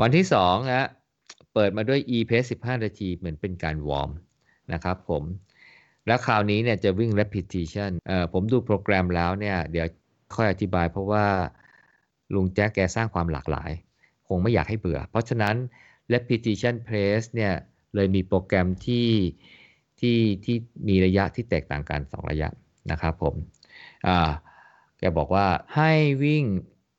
[0.00, 0.88] วันที่2นะ
[1.54, 4.10] เปิดมาด้วย e pace 15 นาทีเหมือนเป็นการวอร์ม
[4.72, 5.22] นะครับผม
[6.06, 9.86] แล้วคราวนี้เนี่ยจะวิ่ง repetition เอ่อผมดูโปรแกรมแล้วเนี่ย เดี๋ยว
[10.34, 11.26] ค่อยอธิบายเพราะว่า
[12.34, 13.70] ลุงแจ๊กแกสร้างความหลากหลาย
[14.28, 15.54] คงไม่อยากให้เบื่อ เพราะฉะนั้น
[16.14, 17.54] repetition pace เนี่ย
[17.94, 19.08] เลยมีโปรแกรมที่
[20.00, 20.56] ที่ที่
[20.88, 22.48] มีระยะที่แตกต่างกัน 2 ระยะ
[22.90, 23.34] นะครับผม
[24.06, 24.30] อ่า
[24.98, 25.90] แกบอกว่าให้
[26.24, 26.44] วิ่ง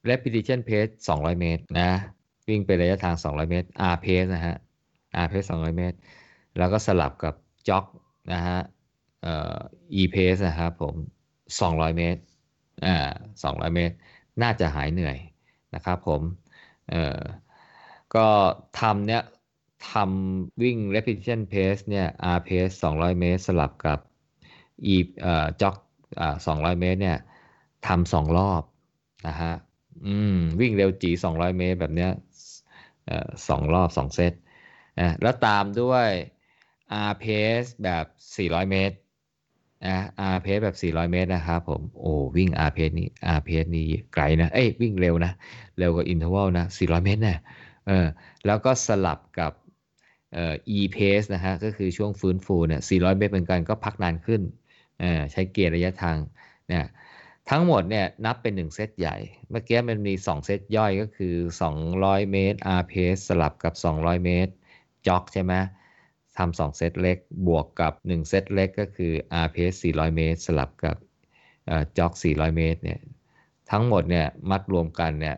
[0.09, 1.91] repetition pace 200 เมตรนะ
[2.47, 4.55] วิ่งเป็นระยะทาง 200 เมตร R pace นะฮะ
[5.23, 5.97] R pace 200 เมตร
[6.57, 7.35] แล้วก็สลับกับ
[7.67, 7.85] จ็อก
[8.33, 8.59] นะฮะ
[9.21, 9.57] เอ่อ
[9.99, 10.95] E pace นะครับผม
[11.45, 12.21] 200 เมตร
[12.85, 12.95] อ่า
[13.43, 13.95] 200 เมตร
[14.41, 15.17] น่าจะหายเหนื่อย
[15.75, 16.21] นะครับผม
[16.89, 17.19] เอ่อ
[18.15, 18.29] ก็
[18.81, 19.23] ทำเนี้ย
[19.91, 23.99] ทำวิ่ง repetition pace เนี่ย R pace 200 เมตร สลับกับ
[24.93, 25.75] E เอ่อจ็อก
[26.19, 27.17] อ่า200 เมตร เนี่ย
[27.87, 28.63] ทำสองรอบ
[29.27, 29.53] นะฮะ
[30.05, 32.11] อืมวิ่งเร็วจี200 เมตร แบบเนี้ย
[33.05, 34.33] เอ่อสองรอบสองเซต
[34.99, 36.07] นะแล้วตามด้วย
[37.09, 38.05] R pace แบบ
[38.37, 38.95] 400 เมตร
[39.87, 39.97] นะ
[40.35, 45.31] R pace แบบ 400 เมตร นะครับผม โอ้วิ่ง R pace นี่ R pace นี่ไกลนะ เอ้ยวิ่งเร็วนะ
[45.79, 47.37] เร็วกว่า interval นะ 400 เมตรนะ
[47.87, 48.07] เออ
[48.45, 49.51] แล้วก็สลับกับ
[50.33, 54.41] เอ่อ E pace นะฮะก็คือช่วงฟื้นฟูเนี่ย 400 เมตรเหมือนกันก็พักนานขึ้น
[55.01, 56.17] เออใช้เกียร์ระยะทาง
[56.67, 56.85] เนี่ย
[57.49, 59.17] ทั้งหมดเนี่ยนับเป็น 1 เซตใหญ่
[59.49, 61.35] เมื่อกี้มันมี 2 เซตย่อยก็คือ
[61.81, 64.51] 200 เมตร R pace สลับกับ 200 เมตร
[65.07, 65.53] จ็อกใช่ไหม
[66.37, 67.17] ทำสองเซตเล็ก
[67.47, 69.13] บวกกับ 1 เซตเล็กก็คือ
[69.45, 70.95] R pace 400 เมตร สลับกับ
[71.97, 72.99] จ็อก 400 เมตรเนี่ย
[73.71, 75.37] ทั้งหมดเนี่ยมัดรวมกันเนี่ย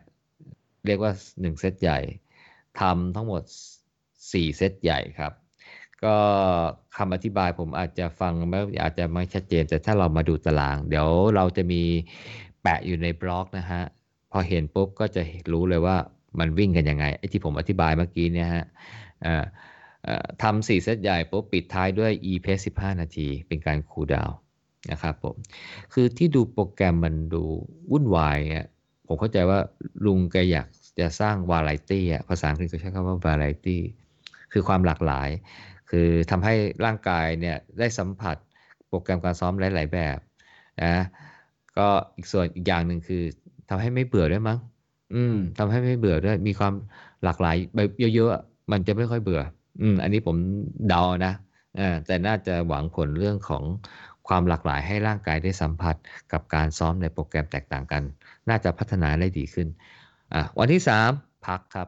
[0.86, 2.00] เรียกว่า 1 เซตใหญ่
[2.80, 3.42] ทำทั้งหมด
[4.00, 5.34] 4 เซตใหญ่ครับ
[6.04, 6.18] ก็
[6.98, 11.82] คำอธิบายผมอาจจะฟังไม่อาจจะไม่ชัดเจน แต่ถ้าเรามาดูตาราง เดี๋ยวเราจะมี
[12.62, 13.84] แปะอยู่ในบล็อกนะฮะ
[14.32, 15.98] พอเห็นปุ๊บก็จะรู้เลยว่า
[16.40, 18.66] มันวิ่งกันยังไงไอ้ที่ผมอธิบายเมื่อกี้เนี่ยฮะ
[20.42, 24.38] ทำสี่เซตใหญ่ปุ๊บปิดท้ายด้วย e pace 15 นาที เป็นการคูลดาวน์
[24.92, 25.36] นะครับผม
[25.94, 27.44] คือที่ดูโปรแกรมมันดู
[27.92, 28.68] วุ่นวายอะ
[29.08, 29.60] ผมเข้าใจว่า
[30.06, 30.68] ลุงแกอยาก
[31.00, 33.82] จะสร้างวาไรตี้อะภาษาอังกฤษเขาใช้คำว่าวาไรตี้
[34.52, 35.30] คือความหลากหลาย
[35.90, 36.54] คือทำให้
[36.86, 38.38] ร่างกายเนี่ยได้สัมผัส
[38.88, 40.18] โปรแกรมการซ้อมหลาย ๆ แบบ
[40.84, 40.96] นะ
[41.78, 43.24] ก็อีกส่วนอีกอย่างหนึ่งคือ
[43.70, 44.60] ทำให้ไม่เบื่อด้วยมั้ง
[45.16, 46.74] อืมทำให้ไม่เบื่อด้วย มีความ
[47.24, 49.42] หลากหลายแบบเยอะๆมันจะไม่ค่อยเบื่อ
[49.82, 50.36] อืม อันนี้ผม
[50.90, 51.34] เดานะ
[51.80, 53.64] อ่าแต่น่าจะหวังผลเรื่องของ
[54.28, 55.96] ความหลากหลายให้ร่างกายได้สัมผัส
[56.32, 58.04] กับการซ้อมในโปรแกรมแตกต่างกัน
[58.50, 59.68] น่าจะพัฒนาได้ดีขึ้น
[60.34, 60.82] อะวันที่
[61.14, 61.88] 3 พักครับ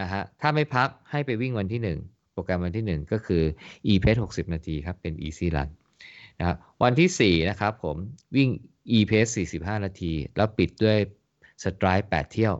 [0.00, 3.42] นะฮะถ้าไม่พักให้ไปวิ่งวันที่ 1 โปรแกรมวันที่ 1 ก็คือ
[3.92, 5.68] e pace 60 นาทีครับ เป็น easy run
[6.38, 7.96] นะครับวันที่ 4 นะครับผม
[8.36, 8.48] วิ่ง
[8.96, 10.98] e pace 45 นาที แล้วปิดด้วย
[11.62, 12.54] stride 8เที่ยว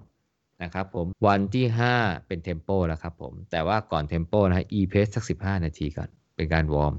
[0.63, 6.95] นะครับผมวันที่ 5 เป็น tempo แล้วครับผมแต่ว่าก่อน tempo นะฮะ e pace สัก 15 นาทีก่อนเป็นการวอร์ม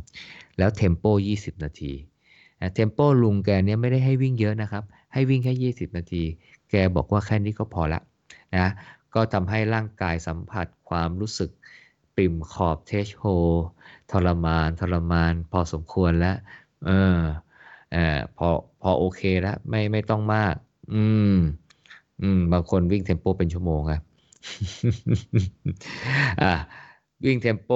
[0.58, 1.06] แล้ว tempo
[1.36, 1.94] 20 นาที
[2.74, 6.24] tempo ลุงแกเนี้ยไม่ได้ให้วิ่งเยอะนะครับ ให้วิ่งแค่ 20 นาที
[6.70, 8.02] แกบอกว่าแค่นี้ก็พอละ
[8.58, 8.68] นะ
[9.16, 11.50] ก็ทำให้ร่างกายสัมผัสความรู้สึก
[12.18, 13.24] ปิ่มขอบเทชโฮ
[14.12, 16.38] ทรมาน ทรมาน พอสมควรแล้ว
[16.86, 17.20] เออ
[17.94, 18.48] เออพอ
[18.82, 20.56] พอโอเคแล้วไม่ไม่ต้องมาก
[20.94, 21.38] อืม
[22.22, 24.02] อืม บางคนวิ่งเทมโปเป็นชั่วโมงครับ
[26.42, 26.54] อ่า
[27.26, 27.72] วิ่งเทมโป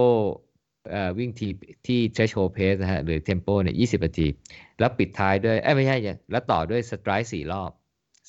[1.19, 1.51] วิ่งที่
[1.87, 4.27] ที่ threshold pace นะฮะหรือ tempo เนี่ย20นาที
[4.79, 5.97] แล้วปิดท้ายด้วย เอ้ไม่ใช่
[6.31, 7.71] แล้วต่อด้วย strike 4รอบ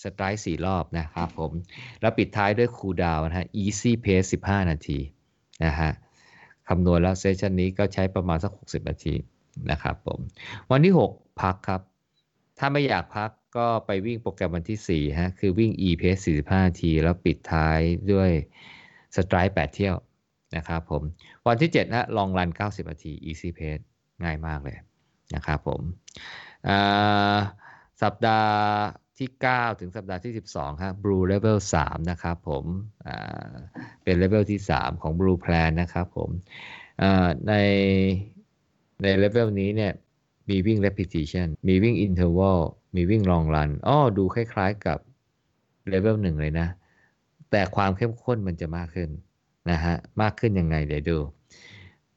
[0.02, 1.52] strike 4รอบนะครับผม
[2.00, 4.98] แล้วปิดท้ายด้วย cool down นะฮะ easy pace 15 นาที
[5.64, 5.90] นะฮะ
[6.68, 9.14] คำนวณแล้วเซสชันนี้ก็ใช้ประมาณสัก 60 นาที
[9.70, 10.18] นะครับผม
[10.70, 11.80] วันที่ 6 พักครับ
[12.58, 17.78] ถ้าไม่อยากพักก็ไปวิ่งโปรแกรมวันที่ 4 ฮะ คือวิ่ง e pace 45 นาที แล้วปิดท้าย
[18.12, 18.30] ด้วย
[19.16, 19.96] strike 8เที่ยว
[20.56, 21.02] นะครับผม
[21.46, 23.84] วันที่7ฮะลองรัน 90 นาที easy pace
[24.22, 24.76] ง่ายมากเลย
[25.34, 25.80] นะครับผม
[26.68, 27.36] อ่า
[28.02, 28.52] สัปดาห์
[29.18, 32.64] ที่ 9 ถึงสัปดาห์ที่ 12ครับ blue level 3 นะครับผม
[34.04, 36.30] เป็น level ที่ 3 ของ blue plan นะครับผม
[37.48, 37.52] ใน
[39.02, 39.92] ใน level นี้เนี่ย
[40.50, 42.60] มีวิ่ง repetition มีวิ่ง interval
[42.96, 44.98] มีวิ่ง long run อ้อดูคล้ายๆกับ
[45.92, 46.68] level 1เลยนะ
[47.50, 49.10] แต่ความเข้มข้นมันจะมากขึ้น
[49.70, 51.18] นะฮะ มากขึ้นยังไงเดี๋ยวดู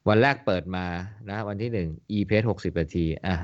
[0.08, 0.84] วันแรกเปิดมา
[1.30, 3.34] นะ วันที่1 e pace 60 นาที อะ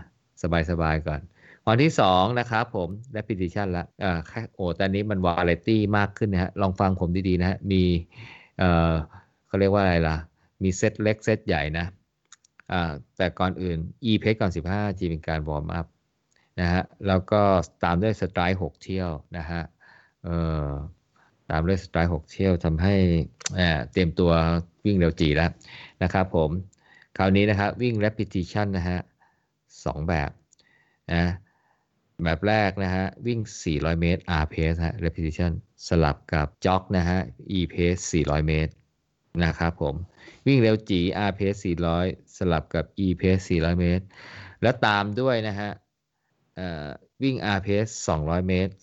[0.71, 1.21] สบายๆก่อน
[1.69, 7.83] วันที่2นะครับผม repetition ละอ่าแค่โอ้ตอนนี้มัน variety มากขึ้นนะฮะ ลองฟังผมดี ๆ นะฮะ มี
[8.59, 8.93] เอ่อ
[9.47, 10.17] เขาเรียกว่าอะไรล่ะ
[10.63, 11.87] มีเซตเล็กเซตใหญ่นะ
[12.73, 13.79] อ่า แต่ก่อนอื่น
[14.11, 15.87] e pace ก่อน 15นาทีเป็นการวอร์มอัพ
[16.61, 17.43] นะฮะ แล้วก็
[17.85, 19.63] ตามด้วย stride 6เที่ยวนะฮะ
[20.25, 20.37] เอ่
[20.69, 20.71] อ
[21.51, 22.95] ตามด้วยสไตร์6เที่ยวทำให้
[23.59, 24.31] อ่าเตรียมตัว
[24.85, 25.51] วิ่งเร็วจีแล้ว
[26.03, 26.51] นะครับผม
[27.17, 28.99] คราวนี้นะครับวิ่ง repetition นะฮะ
[29.85, 30.31] สองแบบ
[31.13, 31.25] นะ
[32.23, 35.53] แบบแรกนะฮะ วิ่ง 400 เมตร R pace ฮะ repetition
[35.89, 37.19] สลับกับจ็อกนะฮะ
[37.59, 38.73] E pace 400 เมตร
[39.45, 39.95] นะครับผม
[40.47, 41.59] วิ่งเร็วจี R pace
[41.99, 44.05] 400 สลับกับ E pace 400 เมตร
[44.63, 45.71] แล้วตามด้วยนะฮะ
[47.23, 48.75] วิ่ง R pace 200 เมตร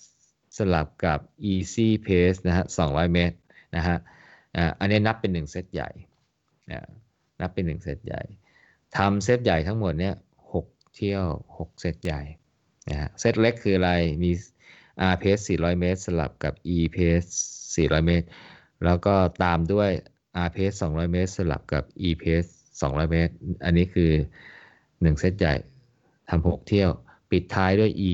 [0.58, 1.20] สลับกับ
[1.52, 3.38] easy pace นะฮะ 200 เมตร
[3.76, 3.98] นะฮะ
[4.80, 5.89] อันนี้นับเป็น 1 เซตใหญ่
[6.72, 6.80] นะ
[7.41, 8.22] นับเป็น 1 เซตใหญ่
[8.98, 10.15] ทำเซตใหญ่ทั้งหมดเนี่ย
[10.54, 11.26] 6เที่ยว
[11.58, 12.22] 6 เซตใหญ่
[12.92, 13.92] นะฮะเซตเล็กคืออะไร
[14.24, 14.32] มี
[15.14, 17.30] R pace 400 เมตร สลับกับ E pace
[17.76, 18.28] 400 เมตร
[18.86, 19.90] แล้วก็ตามด้วย
[20.46, 22.50] R pace 200 เมตร สลับกับ E pace
[22.82, 24.12] 200 เมตร อันนี้คือ
[24.72, 25.56] 1 เซตใหญ่
[26.30, 26.90] ทำ6เที่ยว
[27.32, 28.12] ปิดท้ายด้วย E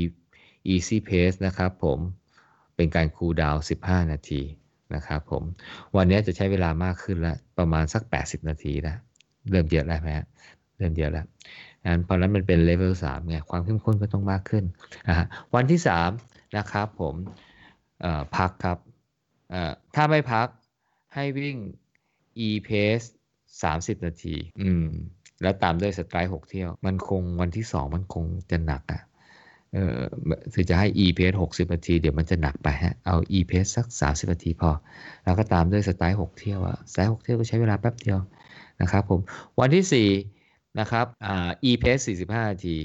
[0.74, 2.00] easy pace นะครับผม
[2.76, 4.42] เป็นการคูลดาวน์15 นาที
[4.96, 5.44] นะครับผม
[5.96, 8.98] วันนี้จะใช้เวลามากขึ้นล้วประมาณสัก 80 นาทีแล้ว
[9.52, 10.28] เริ่มเยอะแล้วไหมฮะ
[10.78, 11.26] เริ่มเยอะแล้ว
[11.88, 14.64] นั้นเพราะนั้นมันเป็นเลเวล3ไงความเข้มข้นก็ต้องมากขึ้น
[15.08, 15.80] นะฮะวันที่
[16.18, 17.16] 3นะครับผม
[18.38, 18.78] พักครับ
[19.96, 20.48] ถ้าไม่พัก
[21.16, 21.56] ให้วิ่ง
[22.48, 23.08] e pace
[23.56, 24.86] 30 นาที อืม
[25.42, 29.02] แล้วตามด้วย stride 6เที่ยว มันคงวันที่2มันคงจะหนักอะ่ะ
[29.74, 30.00] เออ
[30.54, 34.70] คือจะให้ e pace 60 นาที เดี๋ยวมันจะหนักไปฮะ เอา e pace สัก 30 นาทีพอ
[35.24, 38.20] แล้วก็ตามด้วย stride 6เที่ยวอะ stride 6เที่ยวก็ใช้เวลาแป๊บเดียว
[38.82, 39.20] นะครับผม
[39.60, 40.37] วันที่ 4
[40.80, 42.78] นะครับอ่า e pace 45 นาที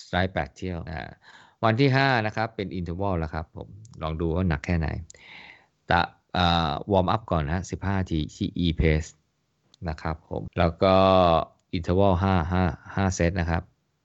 [0.00, 1.10] stride 8เที่ยวอ่า
[1.64, 3.68] วันที่ 5 นะครับ เป็น interval แล้วครับผม
[4.02, 4.88] ลองดูว่าหนักแค่ไหน
[5.90, 5.98] ต่
[6.38, 9.10] อ่าวอร์มอัพก่อนนะ15 นาทีที่ e pace
[9.88, 10.94] นะครับผม แล้วก็
[11.76, 13.62] interval 5 5 5 เซตนะครับ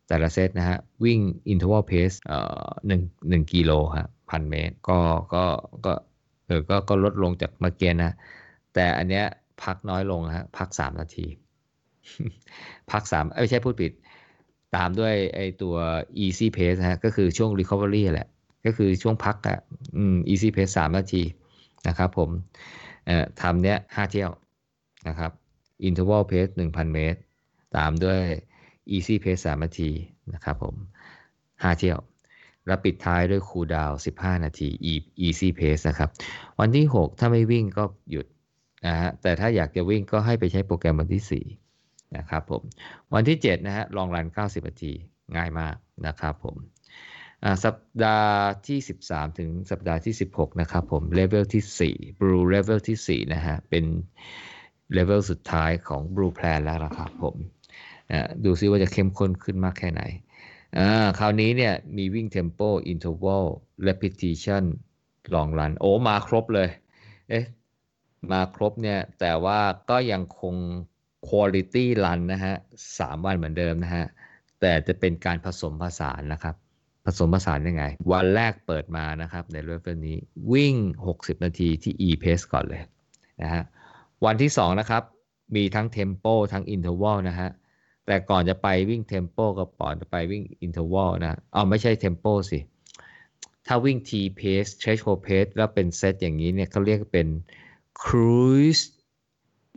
[0.07, 1.19] แต่ละเซตนะฮะ วิ่ง
[1.51, 4.99] interval pace เอ่อหนึ่งหนึ่งกิโลฮะพันเมตร ก็
[5.33, 5.43] ก็
[5.85, 5.93] ก็
[6.47, 8.11] เออก็ก็ลดลงจากเมื่อกี้นะ
[8.73, 9.25] แต่อันเนี้ย
[9.63, 11.25] พักน้อยลงฮะพัก 3 นาที
[12.91, 13.91] พัก3ไม่ใช่พูดผิด
[14.75, 15.75] ตามด้วยไอตัว
[16.23, 18.29] easy pace นะฮะก็คือช่วง recovery แหละ
[18.65, 19.59] ก็คือช่วงพักอะ
[19.97, 21.23] อืม easy pace 3นาที
[21.87, 22.29] นะครับผม
[23.41, 24.31] ทำเนี้ย5เที่ยว
[25.07, 25.31] นะครับ
[25.87, 27.19] interval pace 1,000 เมตร
[27.77, 28.21] ตามด้วย
[28.95, 29.89] easy pace 3นาที
[30.33, 30.75] นะครับผม
[31.33, 31.99] 5 เที่ยว
[32.67, 34.69] แล้วปิดท้ายด้วย cool down 15 นาที
[35.25, 36.09] easy pace นะครับ
[36.59, 38.25] วันที่ 6 ถ้าไม่วิ่งก็หยุด
[38.87, 41.60] นะฮะแต่ถ้าอยากจะวิ่งก็ให้ไปใช้โปรแกรมวันที่4
[42.17, 42.61] นะครับผม
[43.13, 44.93] วันที่7นะฮะ long run 90นาที
[45.35, 45.75] ง่ายมาก
[46.07, 46.55] นะครับผม
[47.65, 48.35] สัปดาห์
[48.67, 53.85] ที่ 13 ถึงสัปดาห์ที่ 16 นะครับผมเลเวลที่4 Blue level ที่4นะฮะเป็น
[54.93, 57.35] เลเวลสุดท้ายของ Blue Plan แล้วนะครับผม
[58.45, 60.01] ดูซิว่าจะเข้มข้นขึ้นมากแค่ไหน
[61.19, 63.45] คราวนี้เนี่ยมีวิ่ง Tempo Interval
[63.87, 64.63] Repetition
[65.33, 66.69] Long Run โอ้ มาครบเลย
[67.29, 67.45] เอ๊ะ
[68.31, 70.55] มาครบเนี่ย แต่ว่าก็ยังคง
[71.27, 72.55] Quality Run นะฮะ
[72.89, 74.05] 3วันเหมือนเดิมนะฮะ
[74.61, 76.55] แต่จะเป็นการผสมผสานนะครับ
[77.05, 80.17] ผสมผสานยังไง วันแรกเปิดมานะครับ ในเลเวลนี้
[80.53, 80.75] วิ่ง
[81.11, 82.81] 60 นาทีที่ e pace ก่อนเลย
[83.41, 83.63] นะฮะ
[84.25, 85.03] วันที่ 2 นะครับ
[85.55, 87.49] มีทั้ง tempo ทั้ง interval นะฮะ
[88.05, 92.59] แต่ก่อนจะไปวิ่ง tempo กับก่อนจะไปวิ่ง interval นะเอาไม่ใช่ tempo สิ
[93.67, 97.27] ถ้าวิ่ง t pace threshold pace แล้วเป็นเซตอย่างนี้เนี่ยเขาเรียกเป็น
[98.03, 98.83] cruise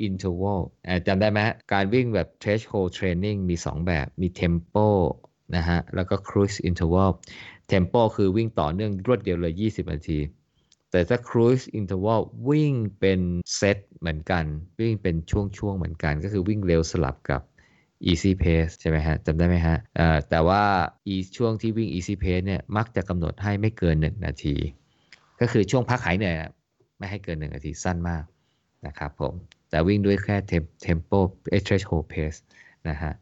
[0.09, 1.39] interval อ่าจำได้ไหม
[1.73, 4.89] การวิ่งแบบ threshold training มี 2 แบบมี tempo
[5.57, 7.11] นะฮะ แล้วก็ cruise interval
[7.73, 10.19] tempo คือวิ่งต่อเนื่องรวดเดียวเลย 20 นาที
[10.91, 13.21] แต่ถ้า cruise interval วิ่งเป็น
[13.57, 14.45] เซตเหมือนกัน
[14.81, 17.43] วิ่งเป็นช่วงๆ เหมือนกัน ก็คือวิ่งเร็วสลับกับ
[18.11, 20.63] easy pace ใช่ไหมฮะจำได้ไหมฮะเอ่อแต่ว่า
[21.37, 24.57] ช่วงที่วิ่ง easy pace เนี่ยมักจะกำหนดให้ไม่เกิน 1 นาที
[25.41, 26.37] ก็คือช่วงพักหายเหนื่อย
[26.99, 28.25] ไม่ให้เกิน 1 นาทีสั้นมาก
[28.87, 29.35] นะครับผม
[29.75, 30.37] แต่วิ่งด้วยแค่
[30.87, 31.19] tempo
[31.67, 32.41] threshold pace
[32.89, 33.13] นะฮะ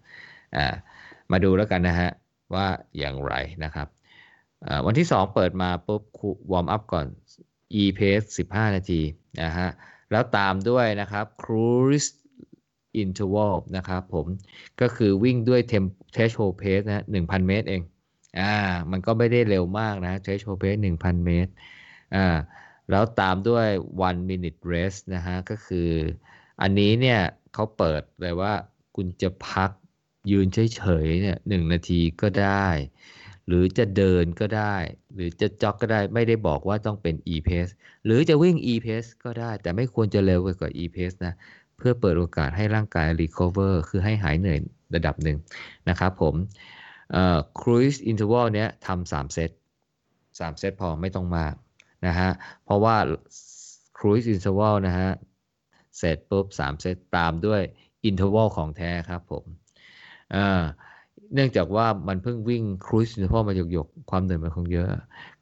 [1.33, 2.11] มาดูแล้วกันนะฮะ
[2.55, 2.67] ว่า
[2.99, 3.35] อย่างไร
[3.65, 3.89] นะครับ
[4.87, 6.03] วันที่ 2 เปิดมาปุ๊บ
[6.53, 7.07] วอร์มอัพก่อน
[7.83, 9.01] e pace 15 นาที
[9.43, 9.69] นะฮะ
[10.11, 12.09] แล้วตามด้วยนะครับ cruise
[13.03, 14.27] interval นะครับผม
[14.81, 17.83] ก็คือวิ่งด้วย temp threshold pace นะ1,000 เมตรเอง
[18.41, 18.55] อ่า
[18.91, 21.51] มันก็ไม่ได้เร็วมากนะ threshold pace 1,000 เมตร
[22.15, 22.37] อ่า
[22.91, 23.67] แล้วตามด้วย
[24.09, 25.91] one minute rest นะฮะก็คือ
[26.61, 27.21] อันนี้เนี่ย
[27.55, 28.53] เขาเปิดเลยว่า
[28.97, 29.71] คุณจะพัก
[30.31, 32.69] ยืนเฉยๆเนี่ยหนึ่งนาทีก็ได้
[33.47, 34.77] หรือจะเดินก็ได้
[35.15, 37.73] หรือจะจ็อกก็ได้ไม่ได้บอกว่าต้องเป็น e pace
[38.05, 41.35] หรือจะวิ่ง e pace ก็ได้ แต่ไม่ควรจะเร็วกว่า e pace นะ
[41.77, 44.59] เพื่อเปิดโอกาสให้ร่างกาย recover คือให้หายเหนื่อย
[44.95, 45.39] ระดับหนึ่ง
[45.89, 46.35] นะครับผม
[47.61, 49.51] cruise interval เนี้ยทำสามเซต
[50.41, 51.55] สามเซตพอไม่ต้องมาก
[52.07, 52.31] นะฮะ
[52.65, 52.97] เพราะว่า
[53.99, 55.11] cruise interval นะฮะ
[55.99, 57.63] เสร็จปุ๊บสามเซตตามด้วย
[58.09, 59.45] interval ของแท้ครับผม
[61.35, 64.89] เนื่องจากว่ามันเพิ่งวิ่ง cruise interval มาหยกๆ ความเหนื่อยมันคงเยอะ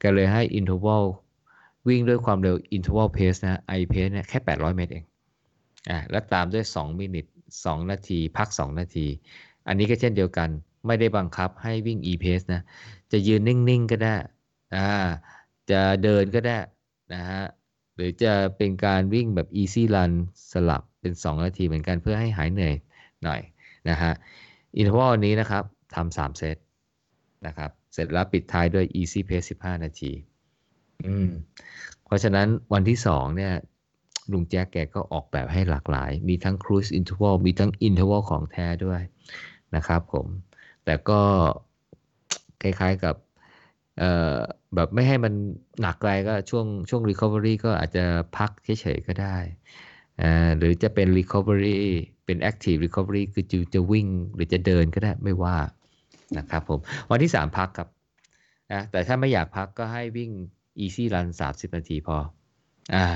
[0.01, 1.03] ก็เลยให้ interval
[1.87, 5.05] วิ่งด้วยความเร็ว interval pace นะ i pace เนี่ยแค่ 800 เมตรเอง
[5.89, 7.25] อ่าแล้วตามด้วย 2 มินิท
[7.65, 9.07] 2นาที พัก 2 นาที
[9.67, 10.49] อันนี้ก็เช่นเดียวกัน
[10.87, 12.61] ไม่ได้บังคับให้วิ่ง e pace นะ
[13.11, 14.15] จะยืนนิ่ง ๆ ก็ได้
[14.75, 14.89] อ่า
[15.71, 16.57] จะเดินก็ได้
[17.13, 17.43] นะฮะ
[18.01, 20.11] รือจะเป็นการวิ่งแบบ easy run
[20.51, 22.73] สลับเป็น 2 นาทีเหมือนกันเพื่อให้หายเหนื่อย
[23.23, 23.41] หน่อย
[23.89, 24.13] นะฮะ
[24.77, 25.63] อินทวัลนี้นะครับ
[25.95, 26.57] ทำสามเซต
[27.45, 30.11] นะครับเสร็จแล้วปิดท้ายด้วย easy pace 15 นาที
[31.05, 31.29] อืม
[32.05, 33.53] เพราะฉะนั้นวันที่ 2 เนี่ย
[34.31, 39.01] ลุงแจ๊กแกก็ออกแบบให้หลากหลาย มีทั้ง cruise interval มีทั้ง interval ของแท้ด้วย
[39.75, 40.27] นะครับผม
[40.85, 41.21] แต่ก็
[42.61, 43.15] คล้ายๆกับ
[44.75, 45.33] แบบไม่ให้มัน
[45.81, 48.03] หนักอะไรก็ช่วงช่วง recovery ก็อาจจะ
[48.37, 49.37] พักเฉยๆก็ได้
[50.57, 51.77] หรือจะเป็น recovery
[52.25, 55.57] เป็น active recovery คือจะจะวิ่งหรือจะเดินก็ได้ไม่ว่า
[56.37, 56.79] นะครับผม
[57.11, 57.87] วันที่ 3 พักครับ
[58.73, 60.31] นะแต่ถ้าไม่อยากพักก็ให้วิ่ง
[60.83, 62.17] easy run 30 นาทีพอ
[62.95, 63.07] อ่า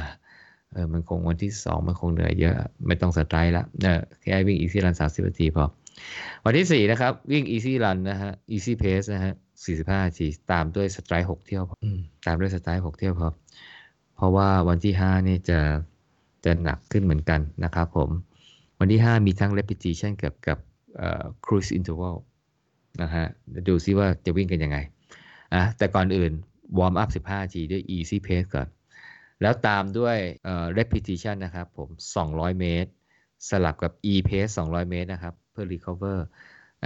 [0.72, 2.54] เออมันคงวันที่ 2 มันคงเหนื่อยเยอะ
[2.88, 5.64] ไม่ต้อง stride ละเออแค่วิ่ง easy run 30 นาทีพอ
[6.46, 9.34] วันที่ 4 นะครับ วิ่ง easy run นะฮะ easy pace นะฮะ
[9.66, 11.76] 45นาทีตามด้วย stride 6เที่ยวพอ
[12.26, 13.28] ตามด้วย stride 6เที่ยวพอ
[14.16, 15.60] เพราะว่าวันที่5นี่จะ
[16.46, 18.10] จะหนักขึ้นเหมือนกันนะครับผม
[18.80, 20.58] วันที่5มีทั้ง repetition กับกับ
[21.46, 22.16] cruise interval
[23.02, 23.26] นะฮะ
[23.68, 24.78] ดูซิว่าจะวิ่งกันยังไง
[25.54, 26.32] อะแต่ก่อนอื่น
[26.78, 28.68] warm up 15นาทีด้วย easy pace ก่อน
[29.42, 30.18] แล้วตามด้วย
[30.78, 31.90] repetition นะครับผม
[32.26, 32.92] 200 เมตร
[33.50, 36.18] สลับกับ e pace 200 เมตรนะครับ เพื่อ recover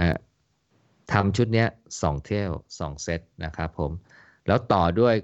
[0.00, 0.18] อะ
[1.12, 3.90] ทำชุดนี้ย2เที่ยว2เซตนะครับผม
[4.46, 5.14] แล้วต่อด้วย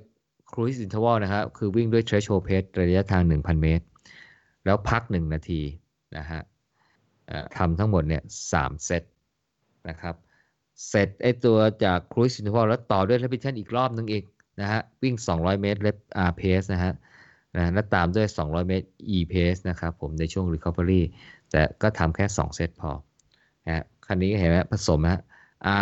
[0.53, 3.85] cruise interval นะครับ คือวิ่งด้วย threshold pace ระยะทาง 1,000 เมตร
[4.65, 5.63] แล้วพัก 1 นาที
[6.17, 6.41] นะฮะ
[7.57, 8.23] ทำทั้งหมดเนี่ย
[8.53, 9.03] สามเซต
[9.89, 10.15] นะครับ
[10.89, 14.25] เสร็จไอตัวจาก cruise interval แล้วต่อด้วย repetition อีกรอบนึงอีก
[14.61, 16.93] นะฮะ วิ่ง 200 เมตร rep r pace นะฮะ
[17.57, 21.03] นะแล้วตามด้วย 200 เมตร e pace นะครับผมในช่วง recovery
[21.51, 22.91] แต่ก็ทำแค่ 2 เซตพอ
[23.67, 25.21] นะคันนี้เห็นไหมผสมฮะ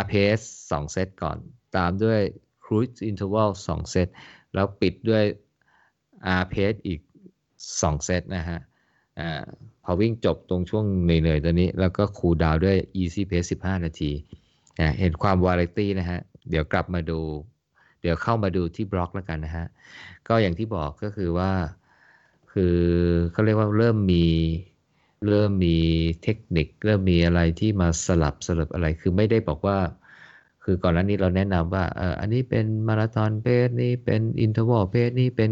[0.00, 1.36] r pace 2เซตก่อน
[1.76, 2.20] ตามด้วย
[2.64, 4.08] cruise interval 2 เซต
[4.54, 5.24] แล้วปิดด้วย
[6.42, 7.00] r pace อีก
[7.52, 8.60] 2 เซตนะฮะ
[9.20, 9.44] อ่า
[9.84, 14.12] พอวิ่งจบตรงช่วงเหนื่อยๆ ตัวนี้ แล้วก็คูลดาวด้วย easy pace 15 นาที
[14.98, 17.20] เห็นความวาไรตี้นะฮะ เดี๋ยวกลับมาดู
[18.00, 19.66] เดี๋ยวเข้ามาดูที่บล็อกแล้วกันนะฮะ
[20.28, 21.50] ก็อย่างที่บอกก็คือว่า
[22.52, 22.76] คือ
[23.32, 24.26] เขาเรียกว่าเริ่มมี
[25.28, 25.76] เริ่มมี
[26.22, 29.78] เทคนิค เริ่มมีอะไรที่มาสลับสลับอะไรคือไม่ได้บอกว่า
[30.64, 35.50] คือก่อนหน้านี้เราแนะนำว่าเอออันนี้เป็น marathon pace นี่เป็น interval pace นี่เป็น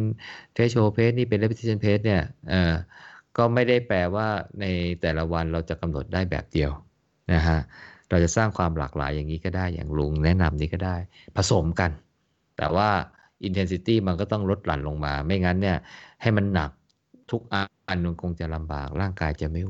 [0.55, 2.75] threshold pace นี่เป็นเรป e ิชันเพจเนี่ยเออ
[3.37, 4.29] ก็ไม่ได้แปลว่า
[4.61, 4.65] ใน
[5.01, 6.71] แต่ละวันเราจะกำหนดได้แบบเดียว
[7.33, 7.59] นะฮะ
[8.09, 10.97] เราจะสร้างความหลากหลายอย่างนี้ก็ได้อย่างลุงแนะนำนี้ก็ได้
[11.37, 11.91] ผสมกัน
[12.57, 12.91] แต่ว่า
[13.47, 15.77] intensity มันก็ต้องลดหลั่นลงมา ไม่งั้นเนี่ย
[16.23, 16.71] ให้มันหนัก
[17.33, 17.43] ทุก
[17.89, 19.63] อันมันคงจะลำบากร่างกายจะไม่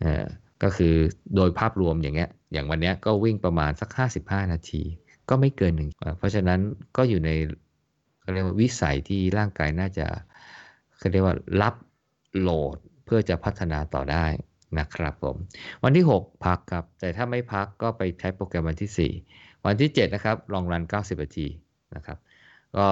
[0.00, 0.24] เออ
[0.62, 0.94] ก็คือ
[1.36, 4.82] โดยภาพรวมอย่างเงี้ย อย่างวันเนี้ยก็วิ่งประมาณสัก 55 นาที
[5.28, 6.60] ก็ไม่เกินหนึ่งเพราะฉะนั้น
[6.96, 7.30] ก็อยู่ใน
[8.20, 10.06] เขาเรียกว่าวิสัยที่ร่างกายน่าจะ
[10.98, 11.74] เขาเรียกว่ารับ
[12.38, 14.26] โหลดเพื่อจะพัฒนาต่อได้
[14.78, 15.36] นะครับผม
[15.84, 21.46] วันที่ 6 พักครับ แต่ถ้าไม่พักก็ไปใช้โปรแกรมวันที่ 4 วันที่ 7 นะครับ ลองรัน 90นาที
[21.94, 22.18] นะครับ
[22.76, 22.86] ก็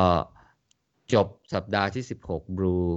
[1.15, 2.89] จบสัปดาห์ที่ 16 Blue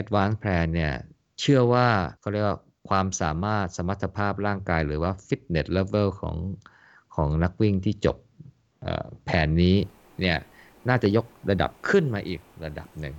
[0.00, 0.92] Advanced Plan เนี่ย
[1.40, 1.88] เชื่อว่า
[2.20, 6.36] เขาเรียกว่าความสามารถสมรรถภาพร่างกายหรือว่า fitness level ของ
[7.14, 8.16] ของนักวิ่งที่จบ
[8.82, 9.76] เอ่อแผนนี้
[10.20, 10.38] เนี่ย
[10.88, 13.14] น่าจะยกระดับขึ้นมาอีกระดับหนึ่ง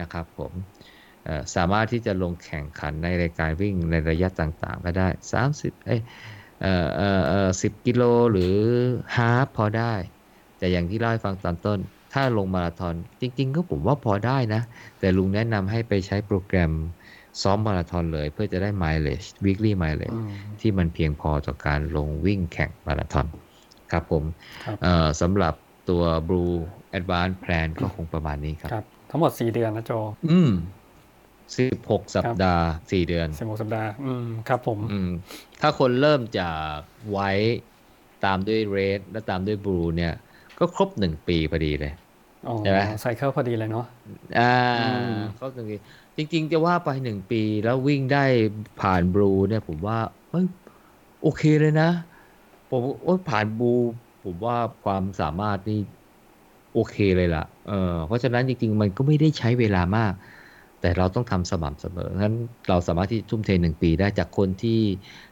[0.00, 0.52] นะครับผม
[1.56, 6.00] สามารถที่จะลงแข่งขันในรายการวิ่งในระยะต่างๆ ก็ได้ 30เอ้ย
[6.62, 8.02] เอ่อเอ่อเอ่อ10กิโล
[8.32, 8.54] หรือ
[9.16, 9.94] ฮาฟพอได้
[10.58, 11.78] แต่อย่างที่เล่าให้ฟังตอนต้น
[12.16, 14.62] ถ้าลงมาราธอนจริง ๆ ก็ผมว่าพอได้นะ
[15.00, 16.72] แต่ลุงแนะนำให้ไปใช้โปรแกรม
[17.42, 23.26] ซ้อมมาราธอนเลย เพื่อจะได้ mileage weekly mileage อืมที่มันเพียงพอต่อการลงวิ่งแข่งมาราธอน
[23.92, 24.24] ครับผม
[24.64, 25.54] ครับเอ่อสำหรับ
[25.88, 26.54] ตัว Blue
[26.98, 29.92] Advanced Plan ก็คงประมาณนี้ครับครับทั้งหมด 4 เดือนนะโจ
[30.30, 30.50] อืม
[31.56, 35.10] สิบหกสัปดาห์สี่เดือน16สัปดาห์ อืมครับผม อืม
[35.60, 36.76] ถ้าคนเริ่มจาก
[37.10, 37.30] ไว้
[38.24, 40.14] ตามด้วยเรดและตามด้วยบลูเนี่ย
[40.58, 42.05] ก็ครบหนึ่งปีพอดีเลยอ๋อ
[42.60, 43.82] ใช่ไหมไซเคิลพอดีเลยเนาะ
[44.36, 44.42] อ่า
[44.74, 45.02] อืม
[45.36, 45.76] ครบหนึ่งปี
[46.18, 48.18] จริง ๆ จะว่าไปหนึ่งปีแล้ววิ่งได้
[48.76, 49.96] ผ่านบลูเนี่ยผมว่า
[50.28, 50.44] เฮ้ย
[51.18, 51.84] โอเคเลยนะ
[52.68, 53.66] ผมโอ้ยผ่านบลู
[54.22, 55.74] ผมว่าความสามารถนี่
[56.70, 57.72] โอเคเลยล่ะเออ
[58.06, 60.12] เพราะฉะนั้นจริง ๆ มันก็ไม่ได้ใช้เวลามาก
[60.78, 62.34] แต่เราต้องทำสม่ำเสมองั้น
[62.66, 64.70] เราสามารถที่ทุ่มเทหนึ่งปีได้จากคนที่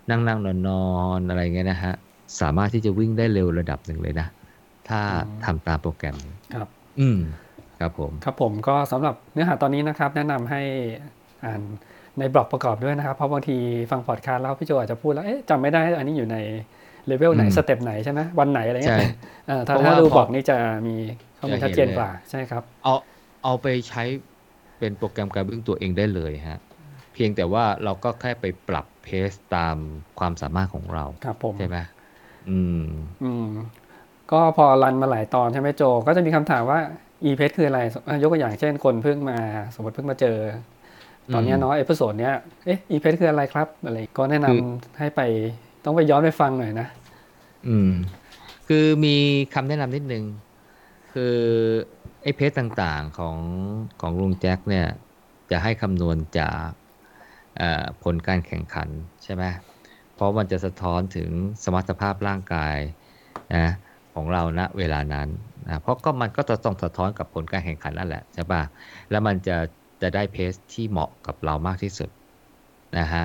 [0.09, 0.75] นั่งนั่งนอนนอ
[1.17, 1.93] นๆอะไรเงี้ยนะฮะ
[2.41, 4.25] สามารถที่จะวิ่งได้เร็วระดับหนึ่งเลยนะ
[4.85, 6.17] ถ้าอืมทำตามโปรแกรม
[6.53, 7.17] ครับ อืม
[7.79, 10.59] ครับผมครับผมก็สำหรับเนื้อหาตอนนี้นะครับ แนะนำให้
[11.43, 11.63] อ่าน
[12.19, 13.53] ในบล็อกประกอบด้วยนะครับ เพราะบางที
[13.91, 16.37] ฟังพอดคาสต์แล้วพี่โจอาจจะพูดแล้วเอ๊ะจำไม่ได้อันนี้อยู่ใน
[17.07, 18.99] เลเวลไหนอืม step ไหนใช่ไหมวันไหนอะไรเงี้ใช่ย
[19.47, 20.55] เอ่อถ้าเพราะถ้าว่าดูบล็อกนี่จะ
[20.87, 20.93] มี
[21.39, 22.91] ข้อมูลจะชัดเห็นเจนเลยกว่าใช่ครับ เอา
[23.43, 24.03] เอาไปใช้
[24.79, 26.59] เป็นโปรแกรมการวิ่งตัวเองได้เลยฮะ
[27.13, 29.77] เพียงแต่ว่าเราก็แค่ไปปรับ pace ตาม
[30.19, 31.77] ความสามารถของเราครับผมใช่ไหม
[32.47, 32.73] อืม
[33.21, 33.45] อืม
[34.33, 36.79] ก็พอรันมาหลายตอนใช่ไหมโจ ก็จะมีคำถามว่า
[37.29, 39.39] e pace คืออะไรอะยกตัวอย่างเช่นคนเพิ่งมา
[39.75, 40.37] สมมติเพิ่งมาเจอ
[41.35, 42.35] ตอนเนี้ยอืมเนาะ episode เนี้ย
[42.65, 44.61] เอ๊ะ e pace คืออะไรครับอะไรก็แนะนำคือ
[44.99, 45.21] ให้ไป
[45.85, 46.89] ต้องไปย้อนไปฟังหน่อยนะ
[47.69, 47.91] อืม
[48.69, 49.17] คือมี
[49.55, 50.25] คำแนะนำนิดนึง
[51.13, 51.37] คือ
[52.23, 53.37] ไอ้เพจต่างๆของ
[54.01, 54.87] ของลุงแจ็คเนี่ย
[55.51, 56.69] จะให้คำนวณจาก
[57.59, 58.89] เอ่อผลการแข่งขัน
[59.23, 59.45] ใช่ไหม
[60.15, 61.31] เพราะมันจะสะท้อนถึง
[61.65, 62.77] สมรรถภาพร่างกาย
[63.55, 63.67] นะ
[64.15, 65.29] ของเราณเวลานั้น
[65.65, 68.63] นะเพราะก็มันก็จะต้องสะท้อนกับผลการแข่งขันนั่นแหละใช่ปะ
[69.11, 69.57] แล้วมันจะ
[70.03, 72.11] จะได้เพจที่เหมาะกับเรามากที่สุด
[72.99, 73.25] นะฮะ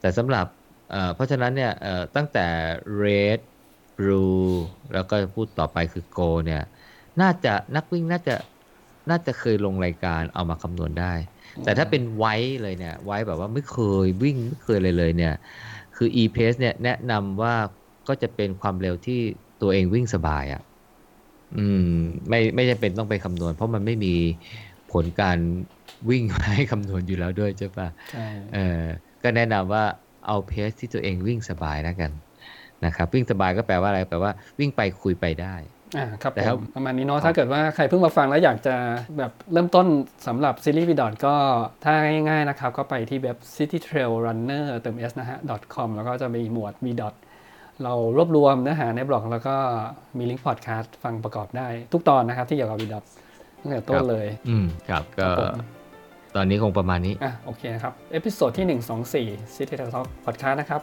[0.00, 0.46] แต่สำหรับ
[0.90, 2.46] เอ่อเพราะฉะนั้นเนี่ยเอ่อตั้งแต่
[3.02, 3.40] red
[3.98, 4.46] blue
[4.94, 6.62] แล้วก็พูดต่อไปคือ go เนี่ย
[7.20, 8.36] น่าจะนักวิ่งน่าจะ
[9.10, 11.14] น่าจะเคยลงรายการเอามาคำนวณได้
[11.64, 15.34] แต่ถ้าเป็นไว้เลยเนี่ยไว้แบบว่าไม่เคยวิ่งไม่เคยเลยเลยเนี่ย
[15.96, 17.54] คือ e pace เนี่ยแนะนำว่า
[18.08, 19.20] ก็จะเป็นความเร็วที่
[19.62, 20.62] ตัวเองวิ่งสบายอะ่ะ
[21.58, 21.90] อืม
[22.28, 24.14] ไม่ไม่จำเป็นต้องไปคำนวณ เพราะมันไม่มี
[24.92, 25.38] ผลการ
[26.10, 28.84] วิ่งมาให้คำนวณอยู่แล้วด้วยใช่ปะใช่เออ
[29.22, 29.84] ก็แนะนำว่า
[30.26, 32.10] เอาเพสที่ตัวเองวิ่งสบายแล้วกัน
[32.84, 35.54] นะครับวิ่งสบายก็แปลว่าอะไรแปลว่าวิ่งไปคุยไปได้
[35.96, 38.74] อ่าครับแต่ผถ้ามประมาณนี้เนาะถ้าเกิดว่าใครเพิ่งมาฟังแล้วอยากจะ
[39.18, 39.86] แบบเริ่มต้น
[40.26, 41.34] สำหรับซีรีส์วีดอทก็
[41.84, 41.94] ถ้า
[42.28, 45.38] ง่ายๆนะครับ ก็ไปที่เว็บ citytrailrunner เติม s นะฮะ
[45.74, 47.14] .com แล้วก็จะมีหมวด v dot
[47.84, 49.54] เรารวบรวมเนื้อหาในบล็อกแล้วก็
[50.18, 53.04] มีลิงก์พอดแคสต์ฟังประกอบได้ ทุกตอนนะครับที่เกี่ยวกับ VDOT
[53.60, 55.54] ตั้งแต่ต้นเลย อืมครับก็ครับผม
[56.36, 60.80] ตอนนี้คงประมาณนี้ อะโอเคนะครับ episode ที่ 124 City Talk Podcast นะครับ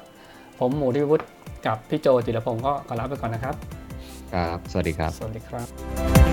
[0.59, 1.25] ผมหมูดิวุฒิ
[1.67, 3.55] กับพี่โจจิรพงศ์ก็ขอลาไปก่อนนะครับ
[4.33, 6.28] ครับ สวัสดีครับ สวัสดีครับ